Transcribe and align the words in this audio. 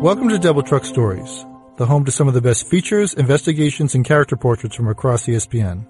Welcome 0.00 0.28
to 0.28 0.38
Double 0.38 0.62
Truck 0.62 0.84
Stories, 0.84 1.44
the 1.76 1.84
home 1.84 2.04
to 2.04 2.12
some 2.12 2.28
of 2.28 2.34
the 2.34 2.40
best 2.40 2.68
features, 2.68 3.14
investigations, 3.14 3.96
and 3.96 4.04
character 4.04 4.36
portraits 4.36 4.76
from 4.76 4.86
across 4.86 5.26
ESPN. 5.26 5.86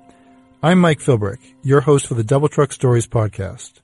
I'm 0.63 0.79
Mike 0.79 1.01
Philbrick, 1.01 1.41
your 1.63 1.83
host 1.83 2.07
for 2.07 2.15
the 2.15 2.25
Double 2.25 2.49
Truck 2.49 2.73
Stories 2.73 3.07
podcast. 3.07 3.83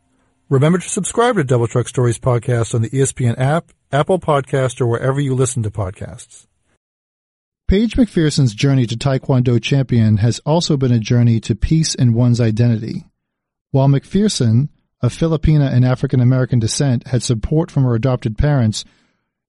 Remember 0.48 0.78
to 0.78 0.88
subscribe 0.88 1.36
to 1.36 1.44
Double 1.44 1.66
Truck 1.66 1.88
Stories 1.88 2.18
podcast 2.18 2.74
on 2.74 2.80
the 2.80 2.88
ESPN 2.88 3.38
app, 3.38 3.70
Apple 3.92 4.18
Podcast, 4.18 4.80
or 4.80 4.86
wherever 4.86 5.20
you 5.20 5.34
listen 5.34 5.62
to 5.62 5.70
podcasts. 5.70 6.46
Paige 7.68 7.94
McPherson's 7.96 8.54
journey 8.54 8.86
to 8.86 8.96
Taekwondo 8.96 9.62
champion 9.62 10.16
has 10.16 10.38
also 10.46 10.78
been 10.78 10.92
a 10.92 10.98
journey 10.98 11.38
to 11.40 11.54
peace 11.54 11.94
in 11.94 12.14
one's 12.14 12.40
identity. 12.40 13.04
While 13.72 13.88
McPherson, 13.88 14.70
of 15.02 15.12
Filipina 15.12 15.70
and 15.70 15.84
African 15.84 16.20
American 16.20 16.60
descent, 16.60 17.08
had 17.08 17.22
support 17.22 17.70
from 17.70 17.84
her 17.84 17.94
adopted 17.94 18.38
parents, 18.38 18.86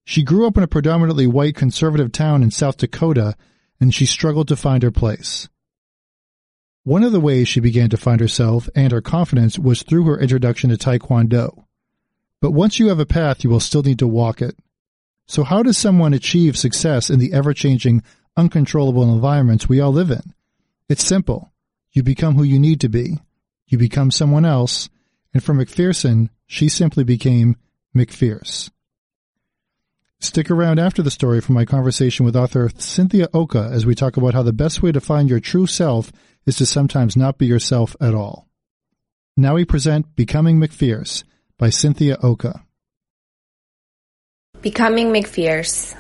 she 0.06 0.24
grew 0.24 0.46
up 0.48 0.56
in 0.56 0.64
a 0.64 0.68
predominantly 0.68 1.28
white 1.28 1.56
conservative 1.56 2.12
town 2.12 2.44
in 2.44 2.52
South 2.52 2.78
Dakota 2.78 3.36
and 3.80 3.94
she 3.94 4.06
struggled 4.06 4.48
to 4.48 4.56
find 4.56 4.84
her 4.84 4.92
place. 4.92 5.50
One 6.84 7.04
of 7.04 7.12
the 7.12 7.20
ways 7.20 7.48
she 7.48 7.60
began 7.60 7.90
to 7.90 7.98
find 7.98 8.20
herself 8.22 8.70
and 8.76 8.92
her 8.92 9.02
confidence 9.02 9.58
was 9.58 9.82
through 9.82 10.06
her 10.06 10.20
introduction 10.20 10.70
to 10.70 10.78
Taekwondo. 10.78 11.66
But 12.40 12.52
once 12.52 12.78
you 12.78 12.90
have 12.90 13.00
a 13.00 13.08
path, 13.08 13.44
you 13.44 13.50
will 13.50 13.60
still 13.60 13.82
need 13.82 13.98
to 14.00 14.08
walk 14.08 14.42
it. 14.42 14.56
So 15.28 15.44
how 15.44 15.64
does 15.64 15.80
someone 15.80 16.14
achieve 16.14 16.56
success 16.56 17.10
in 17.10 17.18
the 17.18 17.34
ever-changing, 17.34 18.04
uncontrollable 18.38 19.12
environments 19.12 19.68
we 19.68 19.80
all 19.80 19.92
live 19.92 20.12
in? 20.12 20.36
It's 20.88 21.04
simple. 21.04 21.52
You 21.92 22.04
become 22.04 22.36
who 22.36 22.44
you 22.44 22.60
need 22.60 22.82
to 22.82 22.90
be. 22.90 23.18
You 23.66 23.80
become 23.80 24.12
someone 24.12 24.46
else. 24.46 24.90
And 25.34 25.44
for 25.44 25.56
McPherson, 25.56 26.30
she 26.46 26.70
simply 26.70 27.04
became 27.04 27.56
McFierce. 27.96 28.70
Stick 30.26 30.50
around 30.50 30.80
after 30.80 31.04
the 31.04 31.12
story 31.12 31.40
for 31.40 31.54
my 31.54 31.66
conversation 31.66 32.26
with 32.26 32.36
author 32.36 32.72
Cynthia 32.80 33.30
Oka 33.32 33.70
as 33.72 33.86
we 33.86 33.94
talk 33.94 34.18
about 34.18 34.34
how 34.34 34.42
the 34.42 34.52
best 34.52 34.82
way 34.82 34.92
to 34.92 35.00
find 35.00 35.30
your 35.30 35.40
true 35.40 35.68
self 35.68 36.12
is 36.48 36.58
to 36.58 36.66
sometimes 36.66 37.16
not 37.16 37.38
be 37.38 37.46
yourself 37.46 37.96
at 38.02 38.16
all. 38.16 38.48
Now 39.38 39.54
we 39.54 39.66
present 39.66 40.16
Becoming 40.16 40.60
McFierce 40.60 41.24
by 41.60 41.70
Cynthia 41.70 42.18
Oka. 42.24 42.64
Becoming 44.64 45.14
McFierce. 45.14 45.96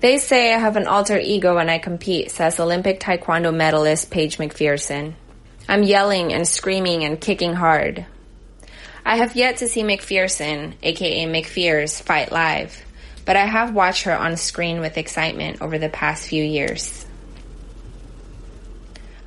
They 0.00 0.18
say 0.18 0.52
I 0.52 0.58
have 0.58 0.76
an 0.76 0.86
alter 0.86 1.18
ego 1.18 1.54
when 1.54 1.70
I 1.70 1.78
compete, 1.78 2.30
says 2.30 2.60
Olympic 2.60 3.00
Taekwondo 3.00 3.52
medalist 3.52 4.10
Paige 4.10 4.36
McPherson. 4.36 5.14
I'm 5.66 5.82
yelling 5.82 6.34
and 6.34 6.46
screaming 6.46 7.02
and 7.02 7.18
kicking 7.18 7.54
hard. 7.54 8.04
I 9.06 9.16
have 9.16 9.36
yet 9.36 9.56
to 9.58 9.68
see 9.68 9.82
McPherson, 9.82 10.74
aka 10.82 11.24
McFierce, 11.24 12.02
fight 12.02 12.30
live 12.30 12.85
but 13.26 13.36
I 13.36 13.44
have 13.44 13.74
watched 13.74 14.04
her 14.04 14.16
on 14.16 14.36
screen 14.36 14.80
with 14.80 14.96
excitement 14.96 15.60
over 15.60 15.78
the 15.78 15.90
past 15.90 16.28
few 16.28 16.42
years. 16.42 17.04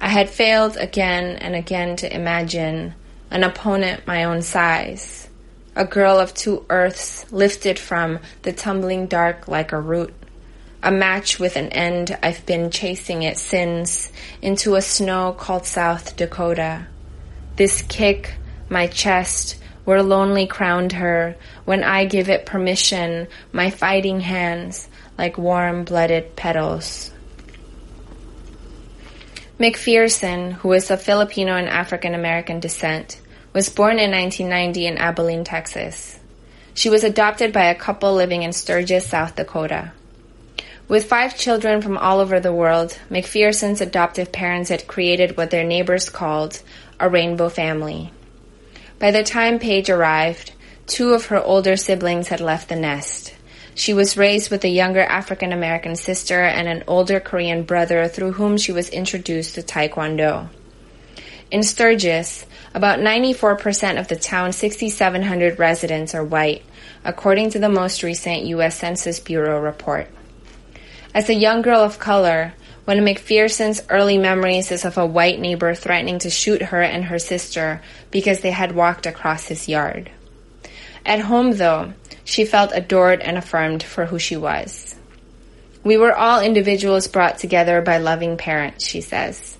I 0.02 0.08
had 0.08 0.30
failed 0.30 0.78
again 0.78 1.36
and 1.36 1.54
again 1.54 1.98
to 1.98 2.12
imagine 2.12 2.96
an 3.30 3.44
opponent 3.44 4.08
my 4.08 4.24
own 4.24 4.42
size, 4.42 5.30
a 5.76 5.86
girl 5.86 6.18
of 6.18 6.34
two 6.34 6.66
earths 6.70 7.30
lifted 7.32 7.78
from 7.78 8.20
the 8.44 8.54
tumbling 8.54 9.08
dark 9.08 9.50
like 9.50 9.74
a 9.74 9.80
root, 9.80 10.14
a 10.82 10.92
match 10.92 11.38
with 11.38 11.58
an 11.58 11.68
end 11.70 12.18
I've 12.24 12.46
been 12.46 12.72
chasing 12.72 13.24
it 13.24 13.38
since 13.38 14.12
into 14.42 14.76
a 14.76 14.82
snow 14.82 15.34
called 15.34 15.66
South 15.66 16.16
Dakota. 16.16 16.88
This 17.58 17.82
kick, 17.82 18.36
my 18.70 18.88
chest, 18.88 19.59
where 19.90 20.04
lonely 20.04 20.46
crowned 20.46 20.92
her, 20.92 21.36
when 21.66 21.84
I 21.84 22.06
give 22.06 22.30
it 22.30 22.46
permission, 22.46 23.28
my 23.52 23.72
fighting 23.72 24.20
hands 24.20 24.88
like 25.18 25.40
warm 25.40 25.84
blooded 25.84 26.36
petals. 26.36 27.12
McPherson, 29.60 30.54
who 30.54 30.74
is 30.74 30.92
of 30.92 31.02
Filipino 31.02 31.56
and 31.56 31.68
African 31.68 32.14
American 32.14 32.60
descent, 32.60 33.20
was 33.52 33.70
born 33.70 33.98
in 33.98 34.12
1990 34.12 34.86
in 34.86 34.98
Abilene, 35.00 35.44
Texas. 35.44 36.20
She 36.76 36.92
was 36.92 37.04
adopted 37.04 37.52
by 37.52 37.66
a 37.66 37.76
couple 37.76 38.14
living 38.14 38.44
in 38.44 38.54
Sturgis, 38.54 39.08
South 39.08 39.36
Dakota. 39.36 39.92
With 40.88 41.10
five 41.10 41.36
children 41.36 41.82
from 41.82 41.98
all 41.98 42.20
over 42.20 42.40
the 42.40 42.54
world, 42.54 42.96
McPherson's 43.10 43.82
adoptive 43.82 44.32
parents 44.32 44.70
had 44.70 44.86
created 44.86 45.36
what 45.36 45.50
their 45.50 45.64
neighbors 45.64 46.12
called 46.12 46.62
a 47.00 47.10
rainbow 47.10 47.50
family. 47.50 48.14
By 49.00 49.12
the 49.12 49.24
time 49.24 49.60
Paige 49.60 49.90
arrived, 49.90 50.52
two 50.86 51.14
of 51.14 51.28
her 51.28 51.42
older 51.42 51.78
siblings 51.78 52.28
had 52.28 52.42
left 52.42 52.68
the 52.68 52.76
nest. 52.76 53.34
She 53.74 53.94
was 53.94 54.18
raised 54.18 54.52
with 54.52 54.66
a 54.66 54.70
younger 54.70 55.04
African 55.04 55.54
American 55.54 55.96
sister 55.96 56.42
and 56.42 56.68
an 56.68 56.84
older 56.86 57.22
Korean 57.22 57.64
brother 57.64 58.10
through 58.10 58.34
whom 58.34 58.58
she 58.58 58.74
was 58.74 58.90
introduced 58.90 59.56
to 59.56 59.62
Taekwondo. 59.62 60.50
In 61.50 61.64
Sturgis, 61.64 62.46
about 62.74 63.00
94% 63.00 63.98
of 63.98 64.10
the 64.10 64.18
town's 64.18 64.58
6,700 64.58 65.58
residents 65.58 66.14
are 66.14 66.24
white, 66.24 66.64
according 67.06 67.52
to 67.52 67.60
the 67.60 67.70
most 67.70 68.04
recent 68.04 68.44
U.S. 68.48 68.78
Census 68.78 69.22
Bureau 69.22 69.62
report. 69.62 70.08
As 71.16 71.30
a 71.30 71.34
young 71.34 71.62
girl 71.62 71.80
of 71.80 72.00
color, 72.00 72.54
one 72.90 72.98
of 72.98 73.06
McPherson's 73.06 73.84
early 73.88 74.18
memories 74.18 74.72
is 74.72 74.84
of 74.84 74.98
a 74.98 75.06
white 75.06 75.40
neighbor 75.40 75.76
threatening 75.76 76.18
to 76.18 76.30
shoot 76.32 76.60
her 76.60 76.82
and 76.82 77.04
her 77.04 77.20
sister 77.20 77.84
because 78.10 78.40
they 78.40 78.50
had 78.50 78.72
walked 78.72 79.06
across 79.06 79.46
his 79.46 79.68
yard. 79.68 80.10
At 81.06 81.20
home, 81.20 81.52
though, 81.52 81.94
she 82.24 82.46
felt 82.46 82.72
adored 82.74 83.22
and 83.22 83.38
affirmed 83.38 83.84
for 83.84 84.08
who 84.08 84.18
she 84.18 84.36
was. 84.36 84.96
We 85.84 85.98
were 85.98 86.16
all 86.16 86.42
individuals 86.42 87.08
brought 87.08 87.38
together 87.38 87.80
by 87.84 88.00
loving 88.00 88.38
parents, 88.38 88.88
she 88.88 89.02
says. 89.02 89.56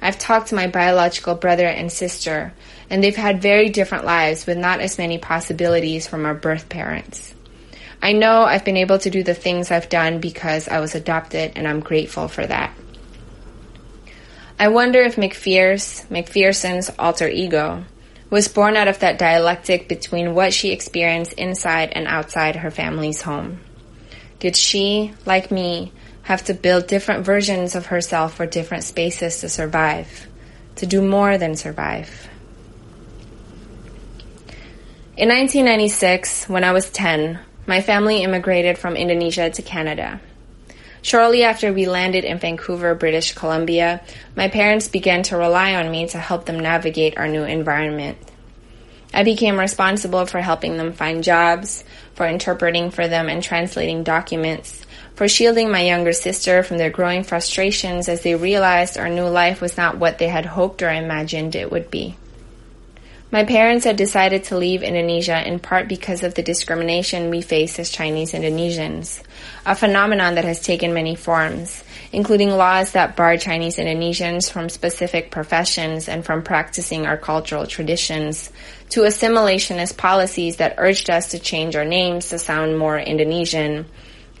I've 0.00 0.20
talked 0.20 0.50
to 0.50 0.54
my 0.54 0.68
biological 0.68 1.34
brother 1.34 1.66
and 1.66 1.90
sister, 1.90 2.52
and 2.88 3.02
they've 3.02 3.16
had 3.16 3.42
very 3.42 3.70
different 3.70 4.04
lives 4.04 4.46
with 4.46 4.56
not 4.56 4.78
as 4.78 4.98
many 4.98 5.18
possibilities 5.18 6.06
from 6.06 6.24
our 6.24 6.34
birth 6.34 6.68
parents. 6.68 7.34
I 8.00 8.12
know 8.12 8.42
I've 8.42 8.64
been 8.64 8.76
able 8.76 8.98
to 9.00 9.10
do 9.10 9.22
the 9.22 9.34
things 9.34 9.70
I've 9.70 9.88
done 9.88 10.20
because 10.20 10.68
I 10.68 10.80
was 10.80 10.94
adopted, 10.94 11.52
and 11.56 11.66
I'm 11.66 11.80
grateful 11.80 12.28
for 12.28 12.46
that. 12.46 12.72
I 14.58 14.68
wonder 14.68 15.00
if 15.00 15.16
McFierce, 15.16 16.06
McPherson's 16.08 16.90
alter 16.98 17.28
ego, 17.28 17.84
was 18.30 18.48
born 18.48 18.76
out 18.76 18.88
of 18.88 18.98
that 19.00 19.18
dialectic 19.18 19.88
between 19.88 20.34
what 20.34 20.52
she 20.52 20.70
experienced 20.70 21.32
inside 21.34 21.92
and 21.92 22.06
outside 22.06 22.56
her 22.56 22.70
family's 22.70 23.22
home. 23.22 23.60
Did 24.38 24.54
she, 24.54 25.14
like 25.26 25.50
me, 25.50 25.92
have 26.22 26.44
to 26.44 26.54
build 26.54 26.86
different 26.86 27.24
versions 27.24 27.74
of 27.74 27.86
herself 27.86 28.34
for 28.34 28.46
different 28.46 28.84
spaces 28.84 29.40
to 29.40 29.48
survive, 29.48 30.26
to 30.76 30.86
do 30.86 31.02
more 31.02 31.38
than 31.38 31.56
survive? 31.56 32.28
In 35.16 35.28
1996, 35.30 36.48
when 36.48 36.62
I 36.62 36.72
was 36.72 36.90
10, 36.90 37.40
my 37.68 37.82
family 37.82 38.22
immigrated 38.22 38.78
from 38.78 38.96
Indonesia 38.96 39.50
to 39.50 39.62
Canada. 39.62 40.20
Shortly 41.02 41.44
after 41.44 41.72
we 41.72 41.86
landed 41.86 42.24
in 42.24 42.38
Vancouver, 42.38 42.94
British 42.94 43.34
Columbia, 43.34 44.00
my 44.34 44.48
parents 44.48 44.88
began 44.88 45.22
to 45.24 45.36
rely 45.36 45.74
on 45.74 45.90
me 45.90 46.08
to 46.08 46.18
help 46.18 46.46
them 46.46 46.58
navigate 46.58 47.18
our 47.18 47.28
new 47.28 47.44
environment. 47.44 48.16
I 49.12 49.22
became 49.22 49.58
responsible 49.58 50.26
for 50.26 50.40
helping 50.40 50.76
them 50.76 50.92
find 50.92 51.22
jobs, 51.22 51.84
for 52.14 52.26
interpreting 52.26 52.90
for 52.90 53.06
them 53.06 53.28
and 53.28 53.42
translating 53.42 54.02
documents, 54.02 54.84
for 55.14 55.28
shielding 55.28 55.70
my 55.70 55.82
younger 55.82 56.12
sister 56.12 56.62
from 56.62 56.78
their 56.78 56.90
growing 56.90 57.22
frustrations 57.22 58.08
as 58.08 58.22
they 58.22 58.34
realized 58.34 58.98
our 58.98 59.08
new 59.08 59.26
life 59.26 59.60
was 59.60 59.76
not 59.76 59.98
what 59.98 60.18
they 60.18 60.28
had 60.28 60.46
hoped 60.46 60.82
or 60.82 60.90
imagined 60.90 61.54
it 61.54 61.70
would 61.70 61.90
be. 61.90 62.16
My 63.30 63.44
parents 63.44 63.84
had 63.84 63.96
decided 63.96 64.44
to 64.44 64.56
leave 64.56 64.82
Indonesia 64.82 65.46
in 65.46 65.58
part 65.58 65.86
because 65.86 66.22
of 66.22 66.32
the 66.32 66.42
discrimination 66.42 67.28
we 67.28 67.42
face 67.42 67.78
as 67.78 67.90
Chinese 67.90 68.32
Indonesians, 68.32 69.22
a 69.66 69.74
phenomenon 69.74 70.36
that 70.36 70.46
has 70.46 70.62
taken 70.62 70.94
many 70.94 71.14
forms, 71.14 71.84
including 72.10 72.48
laws 72.50 72.92
that 72.92 73.16
bar 73.16 73.36
Chinese 73.36 73.76
Indonesians 73.76 74.50
from 74.50 74.70
specific 74.70 75.30
professions 75.30 76.08
and 76.08 76.24
from 76.24 76.42
practicing 76.42 77.06
our 77.06 77.18
cultural 77.18 77.66
traditions, 77.66 78.50
to 78.88 79.00
assimilationist 79.00 79.98
policies 79.98 80.56
that 80.56 80.76
urged 80.78 81.10
us 81.10 81.32
to 81.32 81.38
change 81.38 81.76
our 81.76 81.84
names 81.84 82.30
to 82.30 82.38
sound 82.38 82.78
more 82.78 82.98
Indonesian, 82.98 83.84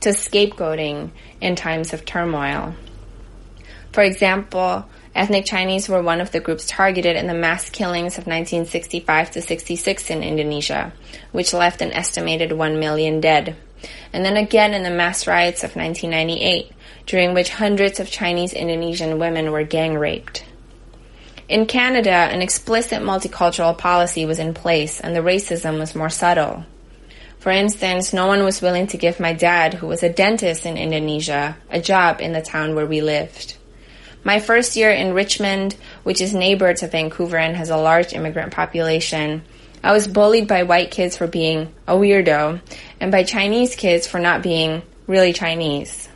to 0.00 0.10
scapegoating 0.10 1.10
in 1.42 1.56
times 1.56 1.92
of 1.92 2.06
turmoil. 2.06 2.74
For 3.92 4.02
example, 4.02 4.88
Ethnic 5.18 5.46
Chinese 5.46 5.88
were 5.88 6.00
one 6.00 6.20
of 6.20 6.30
the 6.30 6.38
groups 6.38 6.64
targeted 6.64 7.16
in 7.16 7.26
the 7.26 7.34
mass 7.34 7.70
killings 7.70 8.18
of 8.18 8.28
1965 8.28 9.32
to 9.32 9.42
66 9.42 10.10
in 10.10 10.22
Indonesia, 10.22 10.92
which 11.32 11.52
left 11.52 11.82
an 11.82 11.92
estimated 11.92 12.52
1 12.52 12.78
million 12.78 13.20
dead. 13.20 13.56
And 14.12 14.24
then 14.24 14.36
again 14.36 14.74
in 14.74 14.84
the 14.84 14.90
mass 14.90 15.26
riots 15.26 15.64
of 15.64 15.74
1998, 15.74 16.70
during 17.06 17.34
which 17.34 17.50
hundreds 17.50 17.98
of 17.98 18.08
Chinese 18.08 18.52
Indonesian 18.52 19.18
women 19.18 19.50
were 19.50 19.64
gang 19.64 19.98
raped. 19.98 20.44
In 21.48 21.66
Canada, 21.66 22.12
an 22.12 22.40
explicit 22.40 23.02
multicultural 23.02 23.76
policy 23.76 24.24
was 24.24 24.38
in 24.38 24.54
place 24.54 25.00
and 25.00 25.16
the 25.16 25.20
racism 25.20 25.80
was 25.80 25.96
more 25.96 26.10
subtle. 26.10 26.64
For 27.40 27.50
instance, 27.50 28.12
no 28.12 28.28
one 28.28 28.44
was 28.44 28.62
willing 28.62 28.86
to 28.86 28.96
give 28.96 29.18
my 29.18 29.32
dad, 29.32 29.74
who 29.74 29.88
was 29.88 30.04
a 30.04 30.12
dentist 30.12 30.64
in 30.64 30.76
Indonesia, 30.76 31.56
a 31.70 31.80
job 31.80 32.20
in 32.20 32.32
the 32.34 32.40
town 32.40 32.76
where 32.76 32.86
we 32.86 33.00
lived. 33.00 33.57
My 34.28 34.40
first 34.40 34.76
year 34.76 34.90
in 34.90 35.14
Richmond, 35.14 35.74
which 36.02 36.20
is 36.20 36.34
neighbor 36.34 36.74
to 36.74 36.86
Vancouver 36.86 37.38
and 37.38 37.56
has 37.56 37.70
a 37.70 37.78
large 37.78 38.12
immigrant 38.12 38.52
population, 38.52 39.42
I 39.82 39.92
was 39.92 40.06
bullied 40.06 40.46
by 40.46 40.64
white 40.64 40.90
kids 40.90 41.16
for 41.16 41.26
being 41.26 41.72
a 41.86 41.94
weirdo 41.94 42.60
and 43.00 43.10
by 43.10 43.22
Chinese 43.22 43.74
kids 43.74 44.06
for 44.06 44.20
not 44.20 44.42
being 44.42 44.82
really 45.06 45.32
Chinese. 45.32 46.10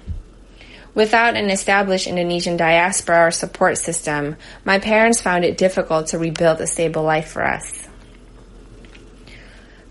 Without 0.95 1.37
an 1.37 1.49
established 1.49 2.07
Indonesian 2.07 2.59
diaspora 2.59 3.29
or 3.29 3.31
support 3.31 3.79
system, 3.79 4.37
my 4.63 4.79
parents 4.79 5.23
found 5.23 5.47
it 5.47 5.57
difficult 5.57 6.09
to 6.09 6.19
rebuild 6.19 6.61
a 6.61 6.67
stable 6.67 7.05
life 7.05 7.29
for 7.29 7.43
us. 7.43 7.89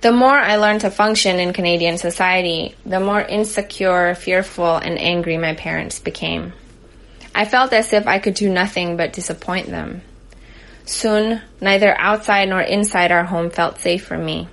The 0.01 0.11
more 0.11 0.37
I 0.37 0.57
learned 0.57 0.81
to 0.81 0.91
function 0.91 1.39
in 1.39 1.53
Canadian 1.53 1.97
society, 1.97 2.75
the 2.85 2.99
more 2.99 3.21
insecure, 3.21 4.13
fearful, 4.13 4.75
and 4.75 4.99
angry 4.99 5.39
my 5.39 5.55
parents 5.55 5.97
became. 5.97 6.53
I 7.33 7.45
felt 7.45 7.73
as 7.73 7.93
if 7.93 8.07
I 8.07 8.19
could 8.19 8.33
do 8.33 8.49
nothing 8.49 8.97
but 8.97 9.13
disappoint 9.13 9.67
them. 9.67 10.01
Soon, 10.85 11.41
neither 11.61 11.97
outside 11.97 12.49
nor 12.49 12.61
inside 12.61 13.11
our 13.11 13.23
home 13.23 13.49
felt 13.49 13.79
safe 13.79 14.05
for 14.05 14.17
me. 14.17 14.47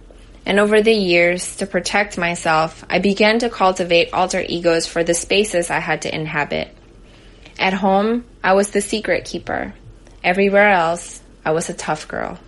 And 0.47 0.61
over 0.61 0.81
the 0.81 0.95
years, 0.95 1.57
to 1.57 1.67
protect 1.67 2.17
myself, 2.17 2.85
I 2.89 3.01
began 3.01 3.41
to 3.41 3.51
cultivate 3.51 4.13
alter 4.13 4.43
egos 4.47 4.87
for 4.87 5.05
the 5.05 5.15
spaces 5.15 5.71
I 5.71 5.79
had 5.81 6.03
to 6.03 6.15
inhabit. 6.15 6.75
At 7.59 7.75
home, 7.75 8.25
I 8.43 8.55
was 8.55 8.71
the 8.71 8.81
secret 8.81 9.25
keeper. 9.25 9.75
Everywhere 10.23 10.71
else, 10.71 11.21
I 11.45 11.51
was 11.51 11.69
a 11.69 11.75
tough 11.75 12.09
girl. 12.09 12.39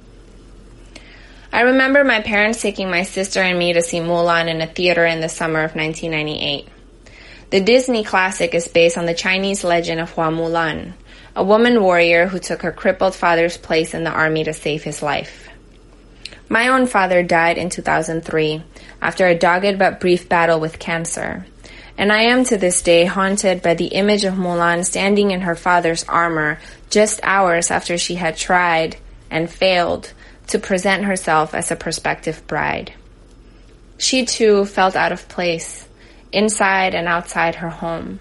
I 1.52 1.62
remember 1.62 2.04
my 2.04 2.20
parents 2.20 2.62
taking 2.62 2.90
my 2.90 3.02
sister 3.02 3.40
and 3.40 3.58
me 3.58 3.72
to 3.72 3.82
see 3.82 3.98
Mulan 3.98 4.48
in 4.48 4.60
a 4.60 4.66
theater 4.66 5.04
in 5.04 5.20
the 5.20 5.28
summer 5.28 5.64
of 5.64 5.74
1998. 5.74 6.68
The 7.50 7.60
Disney 7.60 8.04
classic 8.04 8.54
is 8.54 8.68
based 8.68 8.96
on 8.96 9.06
the 9.06 9.14
Chinese 9.14 9.64
legend 9.64 10.00
of 10.00 10.12
Hua 10.12 10.30
Mulan, 10.30 10.92
a 11.34 11.42
woman 11.42 11.82
warrior 11.82 12.28
who 12.28 12.38
took 12.38 12.62
her 12.62 12.70
crippled 12.70 13.16
father's 13.16 13.56
place 13.56 13.92
in 13.92 14.04
the 14.04 14.10
army 14.10 14.44
to 14.44 14.52
save 14.52 14.84
his 14.84 15.02
life. 15.02 15.48
My 16.48 16.68
own 16.68 16.86
father 16.86 17.24
died 17.24 17.58
in 17.58 17.68
2003 17.68 18.62
after 19.02 19.26
a 19.26 19.34
dogged 19.34 19.80
but 19.80 19.98
brief 19.98 20.28
battle 20.28 20.60
with 20.60 20.78
cancer, 20.78 21.44
and 21.98 22.12
I 22.12 22.22
am 22.22 22.44
to 22.44 22.56
this 22.56 22.82
day 22.82 23.04
haunted 23.04 23.62
by 23.62 23.74
the 23.74 23.86
image 23.86 24.24
of 24.24 24.34
Mulan 24.34 24.84
standing 24.84 25.32
in 25.32 25.40
her 25.40 25.56
father's 25.56 26.04
armor 26.04 26.60
just 26.88 27.18
hours 27.24 27.72
after 27.72 27.98
she 27.98 28.14
had 28.14 28.36
tried 28.36 28.96
and 29.28 29.50
failed 29.50 30.12
to 30.46 30.60
present 30.60 31.02
herself 31.02 31.52
as 31.52 31.72
a 31.72 31.76
prospective 31.76 32.46
bride. 32.46 32.92
She 33.98 34.24
too 34.24 34.66
felt 34.66 34.94
out 34.94 35.10
of 35.10 35.28
place, 35.28 35.88
inside 36.32 36.94
and 36.94 37.08
outside 37.08 37.56
her 37.56 37.70
home. 37.70 38.20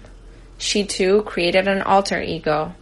She 0.58 0.84
too 0.84 1.22
created 1.22 1.68
an 1.68 1.82
alter 1.82 2.20
ego, 2.20 2.74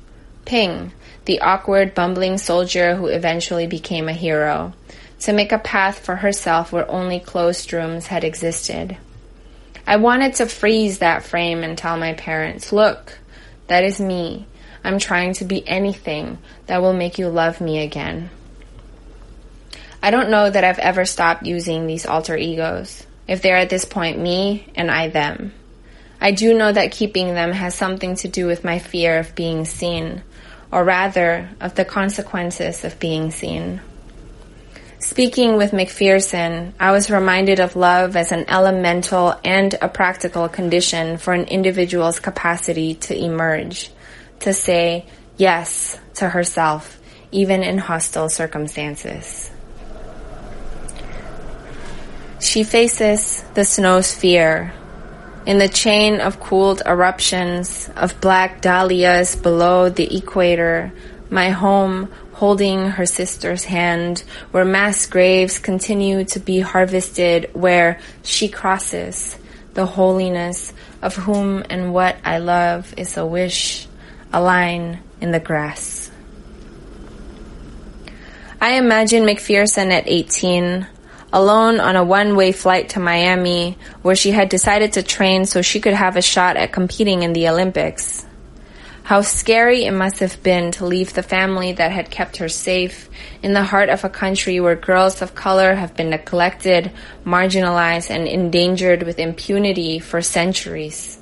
Ping, 0.45 0.93
the 1.27 1.41
awkward, 1.41 1.95
bumbling 1.95 2.39
soldier 2.39 2.97
who 2.97 3.07
eventually 3.07 3.67
became 3.67 4.09
a 4.09 4.15
hero, 4.15 4.73
to 5.21 5.33
make 5.33 5.53
a 5.53 5.59
path 5.59 5.99
for 5.99 6.17
herself 6.17 6.73
where 6.73 6.91
only 6.91 7.21
closed 7.21 7.73
rooms 7.73 8.07
had 8.07 8.25
existed. 8.25 8.97
I 9.87 9.97
wanted 9.97 10.35
to 10.35 10.47
freeze 10.47 10.99
that 10.99 11.23
frame 11.23 11.63
and 11.63 11.77
tell 11.77 11.97
my 11.97 12.15
parents, 12.15 12.73
look, 12.73 13.19
that 13.67 13.85
is 13.85 14.01
me. 14.01 14.47
I'm 14.85 14.99
trying 14.99 15.35
to 15.35 15.45
be 15.45 15.67
anything 15.69 16.39
that 16.67 16.81
will 16.81 16.95
make 16.95 17.19
you 17.19 17.29
love 17.29 17.61
me 17.61 17.83
again. 17.83 18.31
I 20.03 20.11
don't 20.11 20.31
know 20.31 20.49
that 20.49 20.65
I've 20.65 20.79
ever 20.79 21.05
stopped 21.05 21.45
using 21.45 21.87
these 21.87 22.07
alter 22.07 22.37
egos, 22.37 23.07
if 23.29 23.43
they're 23.43 23.57
at 23.57 23.71
this 23.71 23.85
point 23.85 24.19
me 24.19 24.67
and 24.75 24.91
I 24.91 25.09
them. 25.09 25.53
I 26.21 26.33
do 26.33 26.55
know 26.55 26.73
that 26.73 26.91
keeping 26.91 27.35
them 27.35 27.53
has 27.53 27.75
something 27.75 28.17
to 28.17 28.29
do 28.29 28.47
with 28.47 28.65
my 28.65 28.81
fear 28.81 29.19
of 29.19 29.37
being 29.37 29.65
seen, 29.65 30.23
or 30.73 30.83
rather, 30.83 31.49
of 31.61 31.77
the 31.77 31.85
consequences 31.85 32.85
of 32.85 32.99
being 32.99 33.31
seen. 33.31 33.81
Speaking 34.99 35.57
with 35.57 35.71
McPherson, 35.71 36.73
I 36.81 36.91
was 36.91 37.09
reminded 37.09 37.61
of 37.61 37.77
love 37.77 38.17
as 38.17 38.33
an 38.33 38.47
elemental 38.49 39.39
and 39.45 39.73
a 39.81 39.89
practical 39.89 40.49
condition 40.49 41.19
for 41.19 41.33
an 41.33 41.45
individual's 41.45 42.19
capacity 42.19 42.95
to 42.95 43.17
emerge, 43.17 43.91
to 44.41 44.53
say 44.53 45.07
yes 45.37 46.01
to 46.15 46.29
herself, 46.29 47.01
even 47.31 47.63
in 47.63 47.79
hostile 47.79 48.29
circumstances. 48.29 49.53
She 52.41 52.63
faces 52.63 53.43
the 53.55 53.65
snow 53.65 54.01
sphere 54.01 54.73
In 55.45 55.59
the 55.59 55.69
chain 55.69 56.21
of 56.21 56.39
cooled 56.39 56.83
eruptions 56.87 57.91
of 57.97 58.21
black 58.21 58.61
dahlias 58.61 59.35
below 59.35 59.89
the 59.89 60.17
equator, 60.17 60.93
my 61.31 61.51
home 61.51 62.13
holding 62.35 62.91
her 62.91 63.07
sister's 63.07 63.65
hand, 63.65 64.23
where 64.53 64.65
mass 64.65 65.07
graves 65.07 65.59
continue 65.59 66.23
to 66.25 66.39
be 66.39 66.61
harvested, 66.61 67.51
where 67.55 67.99
she 68.23 68.49
crosses 68.49 69.37
the 69.75 69.87
holiness 69.87 70.73
of 71.03 71.17
whom 71.17 71.65
and 71.69 71.93
what 71.93 72.17
I 72.25 72.39
love 72.39 72.95
is 72.97 73.17
a 73.17 73.27
wish, 73.27 73.89
a 74.33 74.41
line 74.41 75.01
in 75.21 75.33
the 75.33 75.41
grass. 75.41 76.11
I 78.61 78.75
imagine 78.75 79.25
McPherson 79.25 79.91
at 79.91 80.05
18, 80.07 80.87
alone 81.33 81.81
on 81.81 81.97
a 81.97 82.05
one-way 82.05 82.53
flight 82.53 82.91
to 82.91 83.01
Miami 83.01 83.77
where 84.03 84.17
she 84.17 84.31
had 84.31 84.49
decided 84.49 84.95
to 84.95 85.03
train 85.03 85.45
so 85.45 85.63
she 85.63 85.81
could 85.81 85.93
have 85.93 86.17
a 86.17 86.23
shot 86.23 86.57
at 86.57 86.73
competing 86.73 87.23
in 87.23 87.33
the 87.33 87.49
Olympics. 87.49 88.25
How 89.03 89.23
scary 89.23 89.85
it 89.85 89.93
must 89.93 90.19
have 90.21 90.43
been 90.43 90.71
to 90.73 90.85
leave 90.85 91.15
the 91.15 91.23
family 91.23 91.73
that 91.73 91.93
had 91.93 92.11
kept 92.11 92.37
her 92.37 92.49
safe 92.51 93.09
in 93.43 93.55
the 93.55 93.65
heart 93.65 93.89
of 93.89 94.05
a 94.05 94.11
country 94.11 94.61
where 94.61 94.77
girls 94.77 95.23
of 95.23 95.35
color 95.35 95.75
have 95.75 95.97
been 95.97 96.11
neglected, 96.11 96.93
marginalized, 97.25 98.11
and 98.11 98.29
endangered 98.29 99.05
with 99.05 99.19
impunity 99.19 99.99
for 99.99 100.21
centuries. 100.21 101.19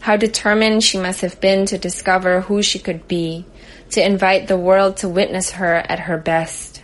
How 0.00 0.16
determined 0.16 0.84
she 0.84 0.98
must 0.98 1.22
have 1.22 1.40
been 1.40 1.64
to 1.66 1.78
discover 1.78 2.42
who 2.42 2.62
she 2.62 2.78
could 2.78 3.08
be, 3.08 3.46
to 3.92 4.04
invite 4.04 4.46
the 4.46 4.58
world 4.58 4.98
to 4.98 5.08
witness 5.08 5.52
her 5.52 5.76
at 5.76 6.00
her 6.00 6.18
best. 6.18 6.82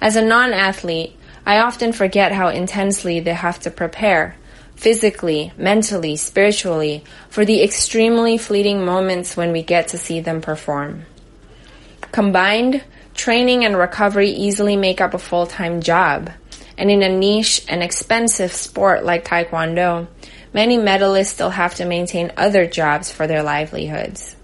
As 0.00 0.14
a 0.14 0.22
non-athlete, 0.22 1.15
I 1.46 1.60
often 1.60 1.92
forget 1.92 2.32
how 2.32 2.48
intensely 2.48 3.20
they 3.20 3.32
have 3.32 3.60
to 3.60 3.70
prepare, 3.70 4.34
physically, 4.74 5.52
mentally, 5.56 6.16
spiritually, 6.16 7.04
for 7.30 7.44
the 7.44 7.62
extremely 7.62 8.36
fleeting 8.36 8.84
moments 8.84 9.36
when 9.36 9.52
we 9.52 9.62
get 9.62 9.88
to 9.88 9.98
see 9.98 10.18
them 10.18 10.40
perform. 10.40 11.06
Combined, 12.10 12.82
training 13.14 13.64
and 13.64 13.78
recovery 13.78 14.30
easily 14.30 14.76
make 14.76 15.00
up 15.00 15.14
a 15.14 15.18
full-time 15.18 15.80
job. 15.80 16.30
And 16.76 16.90
in 16.90 17.02
a 17.02 17.08
niche 17.08 17.64
and 17.68 17.82
expensive 17.82 18.52
sport 18.52 19.04
like 19.04 19.24
Taekwondo, 19.24 20.08
many 20.52 20.76
medalists 20.76 21.26
still 21.26 21.50
have 21.50 21.74
to 21.76 21.86
maintain 21.86 22.32
other 22.36 22.66
jobs 22.66 23.10
for 23.10 23.26
their 23.26 23.42
livelihoods. 23.42 24.35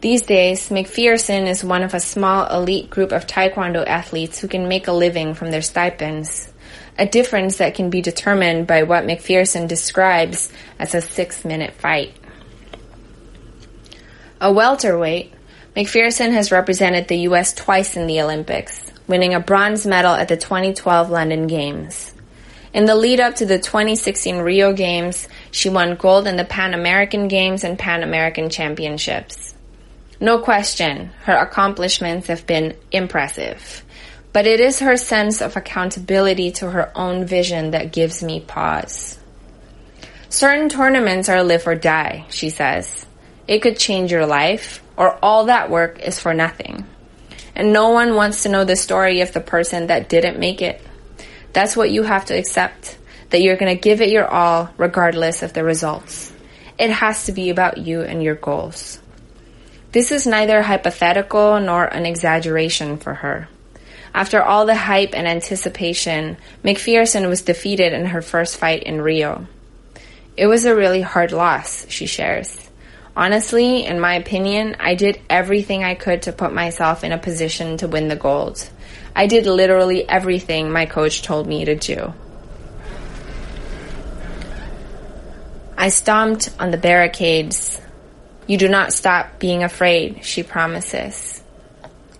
These 0.00 0.22
days, 0.22 0.70
McPherson 0.70 1.46
is 1.46 1.62
one 1.62 1.82
of 1.82 1.92
a 1.92 2.00
small 2.00 2.46
elite 2.46 2.88
group 2.88 3.12
of 3.12 3.26
Taekwondo 3.26 3.86
athletes 3.86 4.38
who 4.38 4.48
can 4.48 4.66
make 4.66 4.88
a 4.88 4.92
living 4.92 5.34
from 5.34 5.50
their 5.50 5.60
stipends, 5.60 6.50
a 6.98 7.04
difference 7.04 7.58
that 7.58 7.74
can 7.74 7.90
be 7.90 8.00
determined 8.00 8.66
by 8.66 8.84
what 8.84 9.04
McPherson 9.04 9.68
describes 9.68 10.50
as 10.78 10.94
a 10.94 11.02
six 11.02 11.44
minute 11.44 11.74
fight. 11.74 12.14
A 14.40 14.50
welterweight, 14.50 15.34
McPherson 15.76 16.32
has 16.32 16.50
represented 16.50 17.06
the 17.06 17.18
U.S. 17.28 17.52
twice 17.52 17.94
in 17.94 18.06
the 18.06 18.22
Olympics, 18.22 18.90
winning 19.06 19.34
a 19.34 19.40
bronze 19.40 19.86
medal 19.86 20.14
at 20.14 20.28
the 20.28 20.36
2012 20.38 21.10
London 21.10 21.46
Games. 21.46 22.14
In 22.72 22.86
the 22.86 22.94
lead 22.94 23.20
up 23.20 23.34
to 23.34 23.44
the 23.44 23.58
2016 23.58 24.38
Rio 24.38 24.72
Games, 24.72 25.28
she 25.50 25.68
won 25.68 25.96
gold 25.96 26.26
in 26.26 26.36
the 26.36 26.44
Pan 26.44 26.72
American 26.72 27.28
Games 27.28 27.64
and 27.64 27.78
Pan 27.78 28.02
American 28.02 28.48
Championships. 28.48 29.49
No 30.22 30.38
question, 30.38 31.10
her 31.22 31.34
accomplishments 31.34 32.26
have 32.26 32.46
been 32.46 32.76
impressive. 32.92 33.82
But 34.34 34.46
it 34.46 34.60
is 34.60 34.80
her 34.80 34.98
sense 34.98 35.40
of 35.40 35.56
accountability 35.56 36.52
to 36.52 36.70
her 36.70 36.92
own 36.94 37.24
vision 37.24 37.70
that 37.70 37.90
gives 37.92 38.22
me 38.22 38.40
pause. 38.40 39.18
Certain 40.28 40.68
tournaments 40.68 41.28
are 41.30 41.42
live 41.42 41.66
or 41.66 41.74
die, 41.74 42.26
she 42.28 42.50
says. 42.50 43.06
It 43.48 43.62
could 43.62 43.78
change 43.78 44.12
your 44.12 44.26
life, 44.26 44.82
or 44.96 45.18
all 45.24 45.46
that 45.46 45.70
work 45.70 45.98
is 46.00 46.20
for 46.20 46.34
nothing. 46.34 46.84
And 47.56 47.72
no 47.72 47.88
one 47.88 48.14
wants 48.14 48.42
to 48.42 48.50
know 48.50 48.64
the 48.64 48.76
story 48.76 49.22
of 49.22 49.32
the 49.32 49.40
person 49.40 49.86
that 49.86 50.08
didn't 50.08 50.38
make 50.38 50.60
it. 50.60 50.80
That's 51.52 51.76
what 51.76 51.90
you 51.90 52.02
have 52.02 52.26
to 52.26 52.38
accept, 52.38 52.98
that 53.30 53.40
you're 53.40 53.56
gonna 53.56 53.74
give 53.74 54.00
it 54.00 54.10
your 54.10 54.28
all 54.28 54.70
regardless 54.76 55.42
of 55.42 55.54
the 55.54 55.64
results. 55.64 56.30
It 56.78 56.90
has 56.90 57.24
to 57.24 57.32
be 57.32 57.50
about 57.50 57.78
you 57.78 58.02
and 58.02 58.22
your 58.22 58.36
goals. 58.36 59.00
This 59.92 60.12
is 60.12 60.26
neither 60.26 60.62
hypothetical 60.62 61.58
nor 61.58 61.84
an 61.84 62.06
exaggeration 62.06 62.96
for 62.96 63.14
her. 63.14 63.48
After 64.14 64.42
all 64.42 64.66
the 64.66 64.76
hype 64.76 65.14
and 65.14 65.26
anticipation, 65.26 66.36
McPherson 66.64 67.28
was 67.28 67.42
defeated 67.42 67.92
in 67.92 68.06
her 68.06 68.22
first 68.22 68.56
fight 68.56 68.84
in 68.84 69.02
Rio. 69.02 69.46
It 70.36 70.46
was 70.46 70.64
a 70.64 70.76
really 70.76 71.00
hard 71.00 71.32
loss, 71.32 71.86
she 71.88 72.06
shares. 72.06 72.70
Honestly, 73.16 73.84
in 73.84 73.98
my 74.00 74.14
opinion, 74.14 74.76
I 74.78 74.94
did 74.94 75.20
everything 75.28 75.82
I 75.82 75.94
could 75.94 76.22
to 76.22 76.32
put 76.32 76.52
myself 76.52 77.02
in 77.02 77.12
a 77.12 77.18
position 77.18 77.76
to 77.78 77.88
win 77.88 78.08
the 78.08 78.16
gold. 78.16 78.68
I 79.14 79.26
did 79.26 79.46
literally 79.46 80.08
everything 80.08 80.70
my 80.70 80.86
coach 80.86 81.22
told 81.22 81.46
me 81.48 81.64
to 81.64 81.74
do. 81.74 82.14
I 85.76 85.88
stomped 85.88 86.50
on 86.60 86.70
the 86.70 86.78
barricades. 86.78 87.79
You 88.50 88.58
do 88.58 88.68
not 88.68 88.92
stop 88.92 89.38
being 89.38 89.62
afraid, 89.62 90.24
she 90.24 90.42
promises. 90.42 91.40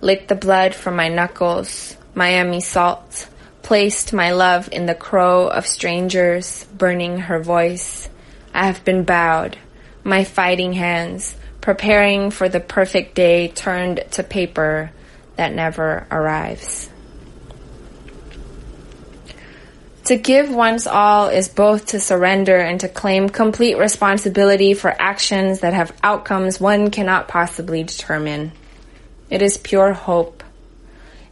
Lick 0.01 0.29
the 0.29 0.37
blood 0.37 0.77
from 0.77 0.95
my 0.95 1.09
knuckles, 1.09 1.97
Miami 2.15 2.61
salt, 2.61 3.29
placed 3.63 4.13
my 4.13 4.31
love 4.31 4.69
in 4.71 4.87
the 4.87 4.95
crow 4.95 5.49
of 5.49 5.67
strangers, 5.67 6.67
burning 6.67 7.19
her 7.19 7.43
voice. 7.43 8.09
I 8.55 8.67
have 8.67 8.85
been 8.85 9.03
bowed, 9.03 9.59
my 10.05 10.23
fighting 10.23 10.73
hands, 10.73 11.35
preparing 11.61 12.31
for 12.31 12.49
the 12.49 12.61
perfect 12.61 13.17
day 13.17 13.49
turned 13.49 14.05
to 14.13 14.23
paper 14.23 14.93
that 15.35 15.53
never 15.53 16.07
arrives. 16.13 16.90
To 20.11 20.17
give 20.17 20.51
one's 20.53 20.89
all 20.89 21.29
is 21.29 21.47
both 21.47 21.87
to 21.87 22.01
surrender 22.01 22.57
and 22.57 22.81
to 22.81 22.89
claim 22.89 23.29
complete 23.29 23.79
responsibility 23.79 24.75
for 24.75 24.93
actions 25.01 25.61
that 25.61 25.73
have 25.73 25.97
outcomes 26.03 26.61
one 26.61 26.91
cannot 26.91 27.29
possibly 27.29 27.85
determine. 27.85 28.51
It 29.31 29.41
is 29.41 29.57
pure 29.57 29.93
hope. 29.93 30.43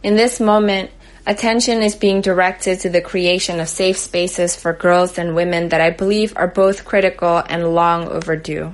In 0.01 0.15
this 0.15 0.39
moment, 0.39 0.91
attention 1.27 1.81
is 1.81 1.97
being 1.97 2.21
directed 2.21 2.79
to 2.79 2.89
the 2.89 3.01
creation 3.01 3.59
of 3.59 3.67
safe 3.67 3.97
spaces 3.97 4.55
for 4.55 4.71
girls 4.71 5.17
and 5.17 5.35
women 5.35 5.67
that 5.67 5.81
I 5.81 5.89
believe 5.89 6.31
are 6.37 6.47
both 6.47 6.85
critical 6.85 7.43
and 7.49 7.75
long 7.75 8.07
overdue. 8.07 8.73